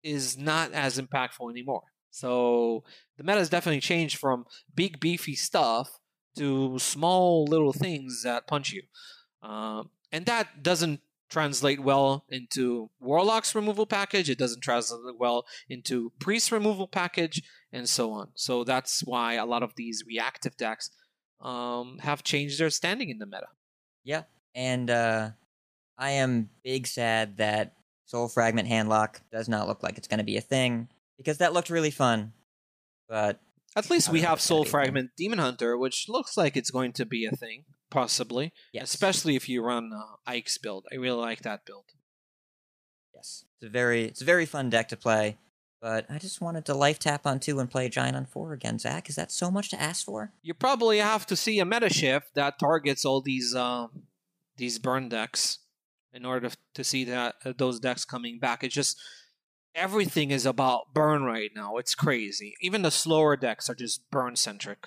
[0.03, 1.83] is not as impactful anymore.
[2.11, 2.85] So
[3.17, 5.99] the meta has definitely changed from big beefy stuff
[6.37, 8.83] to small little things that punch you.
[9.43, 14.31] Um, and that doesn't translate well into Warlock's removal package.
[14.31, 17.43] It doesn't translate well into Priest removal package,
[17.73, 18.29] and so on.
[18.35, 20.91] So that's why a lot of these reactive decks
[21.41, 23.47] um, have changed their standing in the meta.
[24.05, 24.23] Yeah,
[24.55, 25.31] and uh,
[25.99, 27.75] I am big sad that
[28.07, 31.53] Soul Fragment Handlock does not look like it's going to be a thing because that
[31.53, 32.33] looked really fun.
[33.09, 33.41] But
[33.77, 34.71] At least we have Soul gonna be a thing.
[34.71, 38.53] Fragment Demon Hunter, which looks like it's going to be a thing, possibly.
[38.73, 40.87] yes, Especially if you run uh, Ike's build.
[40.93, 41.85] I really like that build.
[43.15, 45.39] yes, it's a very it's a very fun deck to play.
[45.85, 48.79] But I just wanted to life tap on two and play Giant on four again,
[48.79, 49.11] Zach.
[49.11, 50.33] Is that so much to ask for?
[50.41, 54.05] You probably have to see a meta shift that targets all these um,
[54.57, 55.59] these burn decks
[56.15, 58.65] in order to see that uh, those decks coming back.
[58.65, 58.99] It's just
[59.75, 61.77] everything is about burn right now.
[61.77, 62.55] It's crazy.
[62.63, 64.87] Even the slower decks are just burn centric.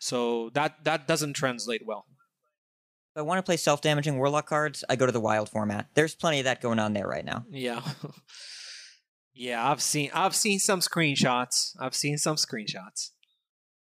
[0.00, 2.06] So that that doesn't translate well.
[3.14, 5.90] If I want to play self damaging Warlock cards, I go to the Wild format.
[5.94, 7.44] There's plenty of that going on there right now.
[7.52, 7.82] Yeah.
[9.38, 11.76] yeah, I've seen I've seen some screenshots.
[11.78, 13.10] I've seen some screenshots.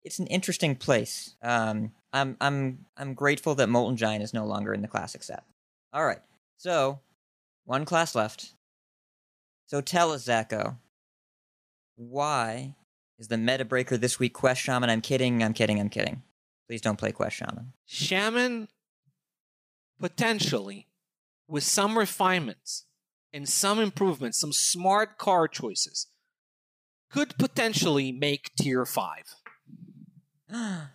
[0.03, 1.35] It's an interesting place.
[1.43, 5.43] Um, I'm I'm I'm grateful that Molten Giant is no longer in the classic set.
[5.93, 6.21] All right,
[6.57, 7.01] so
[7.65, 8.53] one class left.
[9.65, 10.77] So tell us, ZachO,
[11.95, 12.75] why
[13.19, 14.89] is the meta breaker this week Quest Shaman?
[14.89, 15.43] I'm kidding.
[15.43, 15.79] I'm kidding.
[15.81, 16.23] I'm kidding.
[16.67, 17.73] Please don't play Quest Shaman.
[17.85, 18.69] Shaman
[19.99, 20.87] potentially
[21.47, 22.85] with some refinements
[23.33, 26.07] and some improvements, some smart card choices,
[27.11, 29.23] could potentially make tier 5.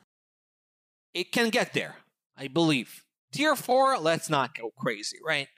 [1.14, 1.96] It can get there,
[2.36, 3.02] I believe.
[3.32, 5.48] Tier 4, let's not go crazy, right?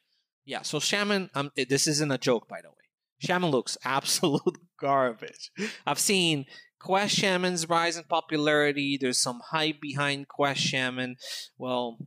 [0.45, 2.75] Yeah, so Shaman, um, this isn't a joke, by the way.
[3.19, 5.51] Shaman looks absolute garbage.
[5.85, 6.47] I've seen
[6.79, 8.97] Quest Shaman's rise in popularity.
[9.01, 11.17] There's some hype behind Quest Shaman.
[11.59, 11.99] Well,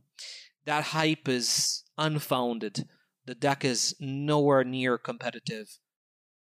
[0.64, 2.88] that hype is unfounded.
[3.24, 5.78] The deck is nowhere near competitive.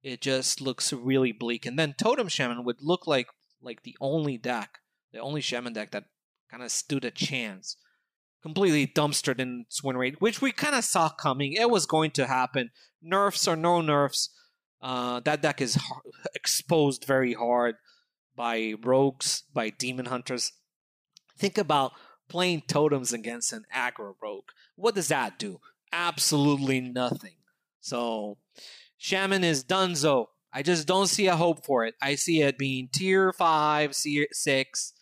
[0.02, 1.66] It just looks really bleak.
[1.66, 3.28] And then Totem Shaman would look like
[3.62, 4.80] like the only deck,
[5.12, 6.06] the only Shaman deck that
[6.50, 7.76] kind of stood a chance.
[8.42, 11.54] Completely dumpstered in its win rate, which we kind of saw coming.
[11.54, 12.72] It was going to happen.
[13.02, 14.30] Nerfs or no nerfs,
[14.82, 16.02] uh, that deck is har-
[16.34, 17.76] exposed very hard
[18.36, 20.54] by rogues, by demon hunters.
[21.38, 21.92] Think about
[22.30, 24.46] playing totems against an aggro rogue.
[24.76, 25.60] What does that do?
[25.92, 27.36] Absolutely nothing.
[27.80, 28.38] So,
[28.98, 30.26] Shaman is dunzo.
[30.52, 31.96] I just don't see a hope for it.
[32.02, 34.94] I see it being tier five, six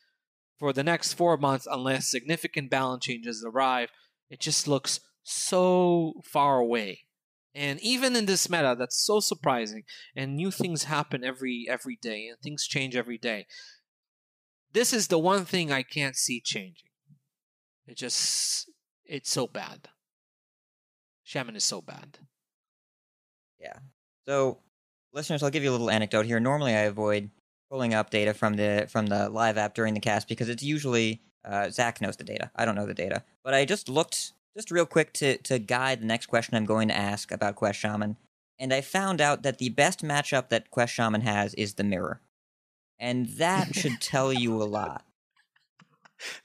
[0.59, 3.89] for the next four months unless significant balance changes arrive.
[4.29, 7.01] It just looks so far away.
[7.55, 9.83] And even in this meta, that's so surprising.
[10.15, 13.47] And new things happen every every day, and things change every day.
[14.73, 16.91] This is the one thing I can't see changing.
[17.87, 18.69] It just
[19.05, 19.89] it's so bad.
[21.27, 22.19] Shaman is so bad.
[23.59, 23.79] Yeah.
[24.25, 24.59] So,
[25.11, 26.39] listeners, I'll give you a little anecdote here.
[26.39, 27.29] Normally, I avoid
[27.69, 31.19] pulling up data from the from the live app during the cast because it's usually
[31.43, 32.49] uh, Zach knows the data.
[32.55, 35.99] I don't know the data, but I just looked just real quick to to guide
[35.99, 38.15] the next question I'm going to ask about Quest Shaman,
[38.57, 42.21] and I found out that the best matchup that Quest Shaman has is the Mirror,
[42.97, 45.03] and that should tell you a lot.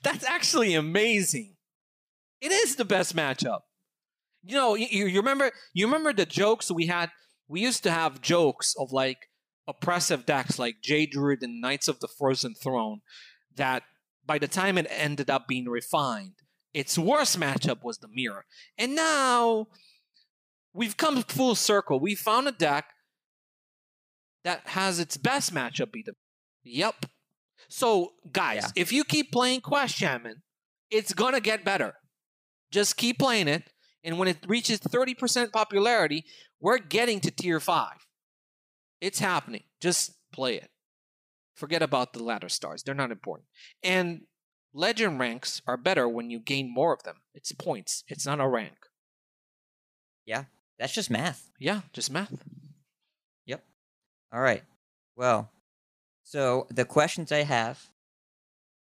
[0.03, 1.55] That's actually amazing.
[2.41, 3.61] It is the best matchup.
[4.45, 7.11] You know, you, you remember you remember the jokes we had.
[7.49, 9.29] We used to have jokes of like
[9.69, 13.01] oppressive decks like Jade Druid and Knights of the Frozen Throne
[13.55, 13.83] that
[14.25, 16.35] by the time it ended up being refined,
[16.73, 18.45] its worst matchup was the Mirror.
[18.79, 19.67] And now
[20.73, 22.01] we've come full circle.
[22.01, 22.87] We found a deck
[24.45, 26.15] that has its best matchup be the
[26.65, 27.07] Yep.
[27.69, 28.83] So, guys, Yeah.
[28.83, 30.43] if you keep playing Quest Shaman,
[30.91, 31.95] it's gonna get better.
[32.71, 33.72] Just keep playing it,
[34.05, 36.25] and when it reaches 30% popularity,
[36.61, 38.07] we're getting to tier 5.
[39.01, 39.65] It's happening.
[39.81, 40.71] Just play it.
[41.57, 42.83] Forget about the ladder stars.
[42.83, 43.47] They're not important.
[43.83, 44.23] And
[44.73, 47.17] legend ranks are better when you gain more of them.
[47.35, 48.05] It's points.
[48.09, 48.75] It's not a rank.
[50.25, 50.45] Yeah,
[50.79, 51.51] that's just math.
[51.59, 52.33] Yeah, just math.
[53.47, 53.65] Yep.
[54.33, 54.63] All right.
[55.17, 55.51] Well,
[56.23, 57.91] so the questions I have,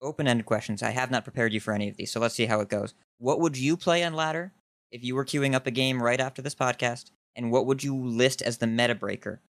[0.01, 0.84] open ended questions.
[0.84, 2.93] I have not prepared you for any of these, so let's see how it goes.
[3.18, 4.53] What would you play on ladder
[4.92, 7.12] if you were queuing up a game right after this podcast?
[7.36, 9.42] And what would you list as the meta breaker?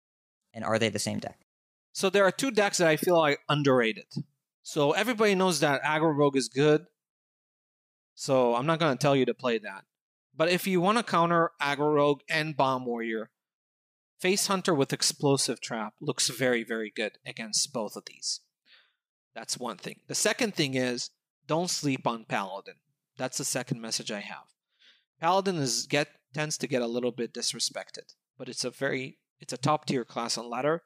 [0.52, 1.40] And are they the same deck?
[1.92, 4.06] So there are two decks that I feel like underrated.
[4.62, 6.86] So everybody knows that Aggro Rogue is good.
[8.14, 9.84] So I'm not going to tell you to play that.
[10.36, 13.30] But if you want to counter Aggro Rogue and Bomb Warrior,
[14.18, 18.40] Face Hunter with Explosive Trap looks very, very good against both of these.
[19.34, 20.00] That's one thing.
[20.06, 21.10] The second thing is
[21.46, 22.76] don't sleep on Paladin.
[23.18, 24.53] That's the second message I have.
[25.24, 29.54] Paladin is get tends to get a little bit disrespected, but it's a very it's
[29.54, 30.82] a top tier class on ladder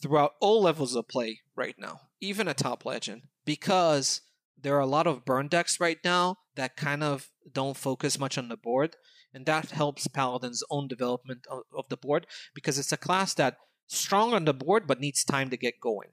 [0.00, 4.20] throughout all levels of play right now, even a top legend, because
[4.56, 8.38] there are a lot of burn decks right now that kind of don't focus much
[8.38, 8.94] on the board,
[9.34, 13.56] and that helps Paladin's own development of, of the board because it's a class that
[13.88, 16.10] strong on the board but needs time to get going.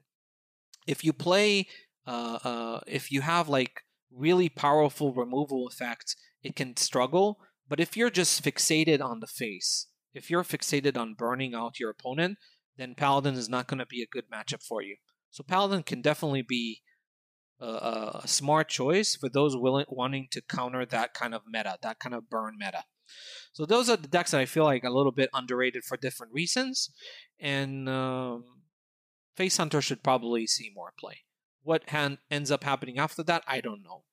[0.88, 1.68] If you play,
[2.08, 7.38] uh, uh, if you have like really powerful removal effects, it can struggle.
[7.68, 11.90] But if you're just fixated on the face, if you're fixated on burning out your
[11.90, 12.38] opponent,
[12.76, 14.96] then Paladin is not going to be a good matchup for you.
[15.30, 16.82] So Paladin can definitely be
[17.60, 21.98] a, a, smart choice for those willing wanting to counter that kind of meta, that
[21.98, 22.84] kind of burn meta.
[23.52, 26.32] So those are the decks that I feel like a little bit underrated for different
[26.32, 26.90] reasons,
[27.40, 28.44] and um,
[29.34, 31.24] Face Hunter should probably see more play.
[31.62, 34.04] What hand ends up happening after that, I don't know.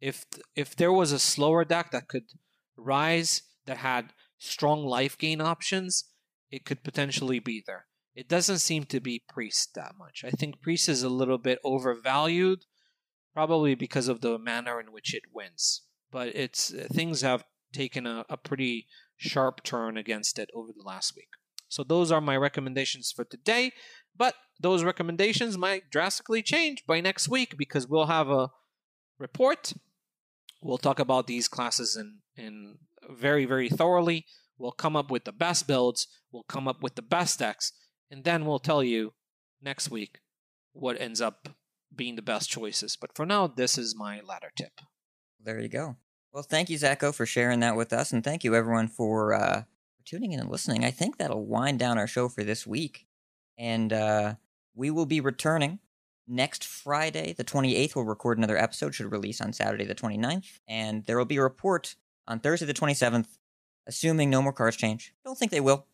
[0.00, 2.24] If if there was a slower deck that could
[2.76, 6.04] rise that had strong life gain options,
[6.50, 7.86] it could potentially be there.
[8.14, 10.22] It doesn't seem to be Priest that much.
[10.24, 12.60] I think Priest is a little bit overvalued,
[13.32, 15.82] probably because of the manner in which it wins.
[16.12, 21.16] But it's things have taken a, a pretty sharp turn against it over the last
[21.16, 21.30] week.
[21.68, 23.72] So those are my recommendations for today.
[24.16, 28.50] But those recommendations might drastically change by next week because we'll have a
[29.18, 29.72] report.
[30.64, 32.78] We'll talk about these classes in, in
[33.10, 34.24] very, very thoroughly.
[34.56, 36.06] We'll come up with the best builds.
[36.32, 37.72] We'll come up with the best decks.
[38.10, 39.12] And then we'll tell you
[39.60, 40.20] next week
[40.72, 41.50] what ends up
[41.94, 42.96] being the best choices.
[42.98, 44.80] But for now, this is my ladder tip.
[45.38, 45.96] There you go.
[46.32, 49.64] Well, thank you, ZachO, for sharing that with us, and thank you, everyone, for uh,
[50.04, 50.84] tuning in and listening.
[50.84, 53.06] I think that'll wind down our show for this week,
[53.56, 54.34] and uh,
[54.74, 55.78] we will be returning
[56.26, 57.96] next Friday, the 28th.
[57.96, 61.42] We'll record another episode, should release on Saturday, the 29th, and there will be a
[61.42, 61.96] report
[62.26, 63.26] on Thursday, the 27th,
[63.86, 65.14] assuming no more cards change.
[65.24, 65.86] Don't think they will.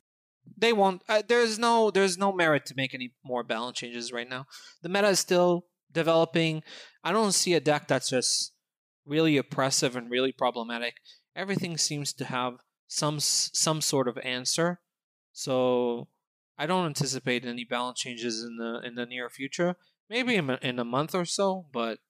[0.57, 1.03] They won't.
[1.09, 1.91] Uh, there's no.
[1.91, 4.47] There's no merit to make any more balance changes right now.
[4.83, 6.63] The meta is still developing.
[7.05, 8.53] I don't see a deck that's just
[9.05, 10.95] really oppressive and really problematic.
[11.37, 12.59] Everything seems to have
[12.89, 14.81] some some sort of answer.
[15.33, 16.09] So
[16.59, 19.77] I don't anticipate any balance changes in the in the near future.
[20.11, 22.01] Maybe in a, in a month or so, but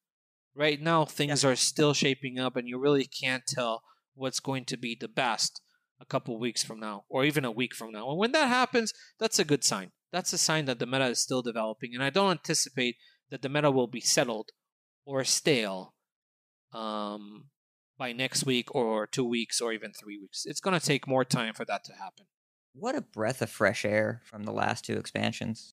[0.55, 3.82] right now things are still shaping up, and you really can't tell
[4.14, 5.61] what's going to be the best
[6.01, 8.09] a couple weeks from now, or even a week from now.
[8.09, 9.92] And when that happens, that's a good sign.
[10.12, 12.96] that's a sign that the meta is still developing, and I don't anticipate
[13.30, 14.48] that the meta will be settled
[15.05, 15.94] or stale
[16.72, 17.51] um,
[17.98, 20.46] by next week or two weeks or even three weeks.
[20.46, 22.26] It's going to take more time for that to happen.
[22.72, 25.70] What a breath of fresh air from the last two expansions.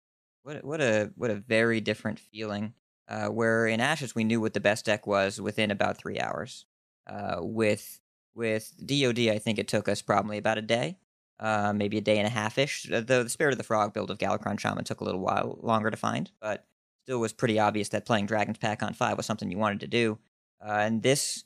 [0.47, 2.73] What what a what a very different feeling.
[3.09, 6.65] Uh, where in Ashes we knew what the best deck was within about three hours.
[7.05, 7.99] Uh, with
[8.33, 10.99] with DoD, I think it took us probably about a day,
[11.41, 12.83] uh, maybe a day and a half ish.
[12.83, 15.91] The, the Spirit of the Frog build of Galakrond Shaman took a little while longer
[15.91, 16.65] to find, but
[17.03, 19.87] still was pretty obvious that playing Dragon's Pack on five was something you wanted to
[19.87, 20.17] do.
[20.65, 21.43] Uh, and this,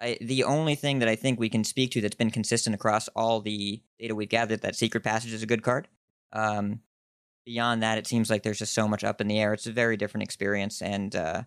[0.00, 3.06] I, the only thing that I think we can speak to that's been consistent across
[3.14, 5.86] all the data we've gathered that Secret Passage is a good card.
[6.32, 6.80] Um,
[7.50, 9.52] beyond that, it seems like there's just so much up in the air.
[9.52, 11.42] It's a very different experience, and uh,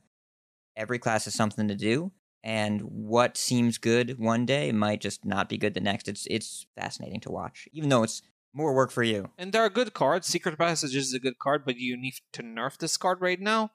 [0.76, 2.12] every class has something to do.
[2.44, 6.10] And what seems good one day might just not be good the next.
[6.10, 8.22] It's it's fascinating to watch, even though it's
[8.54, 9.30] more work for you.
[9.38, 10.28] And there are good cards.
[10.28, 13.72] Secret Passage is a good card, but you need to nerf this card right now.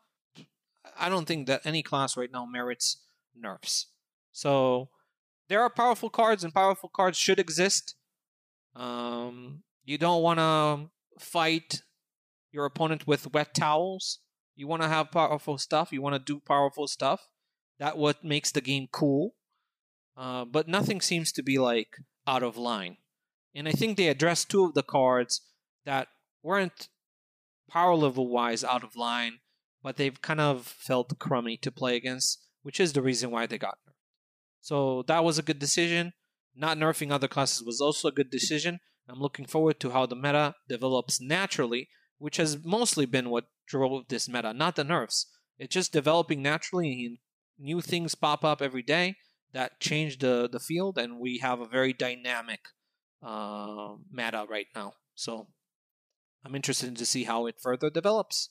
[0.99, 2.99] I don't think that any class right now merits
[3.35, 3.87] nerfs.
[4.33, 4.91] So
[5.49, 7.95] there are powerful cards, and powerful cards should exist.
[8.77, 10.91] Um, you don't want to
[11.25, 11.83] fight
[12.53, 14.21] your opponent with wet towels.
[14.55, 15.93] You want to have powerful stuff.
[15.93, 17.29] You want to do powerful stuff.
[17.79, 19.35] That what makes the game cool.
[20.17, 21.97] Uh, but nothing seems to be like
[22.27, 22.97] out of line.
[23.55, 25.43] And I think they addressed two of the cards
[25.85, 26.09] that
[26.43, 26.89] weren't
[27.71, 29.39] power level wise out of line,
[29.83, 33.59] but they've kind of felt crummy to play against, which is the reason why they
[33.59, 33.95] got nerfed.
[34.61, 36.13] So that was a good decision.
[36.55, 38.81] Not nerfing other classes was also a good decision.
[39.09, 41.89] I'm looking forward to how the meta develops naturally,
[42.19, 45.27] which has mostly been what drove this meta, not the nerfs.
[45.59, 47.19] It's just developing naturally, and
[47.59, 49.17] new things pop up every day
[49.53, 52.61] that change the, the field, and we have a very dynamic
[53.23, 54.95] uh, meta right now.
[55.15, 55.49] So
[56.45, 58.51] I'm interested to see how it further develops.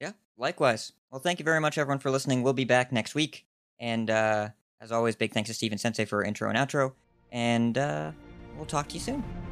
[0.00, 0.92] Yeah, likewise.
[1.10, 2.42] Well, thank you very much, everyone, for listening.
[2.42, 3.46] We'll be back next week.
[3.80, 4.48] And uh,
[4.80, 6.92] as always, big thanks to Steven Sensei for intro and outro.
[7.30, 8.12] And uh,
[8.56, 9.47] we'll talk to you soon.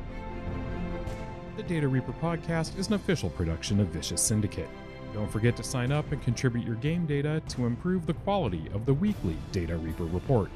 [1.57, 4.69] The Data Reaper podcast is an official production of Vicious Syndicate.
[5.15, 8.85] Don't forget to sign up and contribute your game data to improve the quality of
[8.85, 10.51] the weekly Data Reaper report.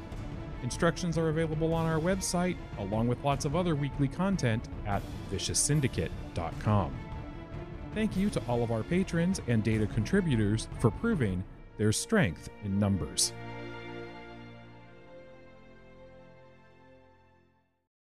[0.61, 6.95] Instructions are available on our website, along with lots of other weekly content at vicioussyndicate.com.
[7.95, 11.43] Thank you to all of our patrons and data contributors for proving
[11.79, 13.33] there's strength in numbers.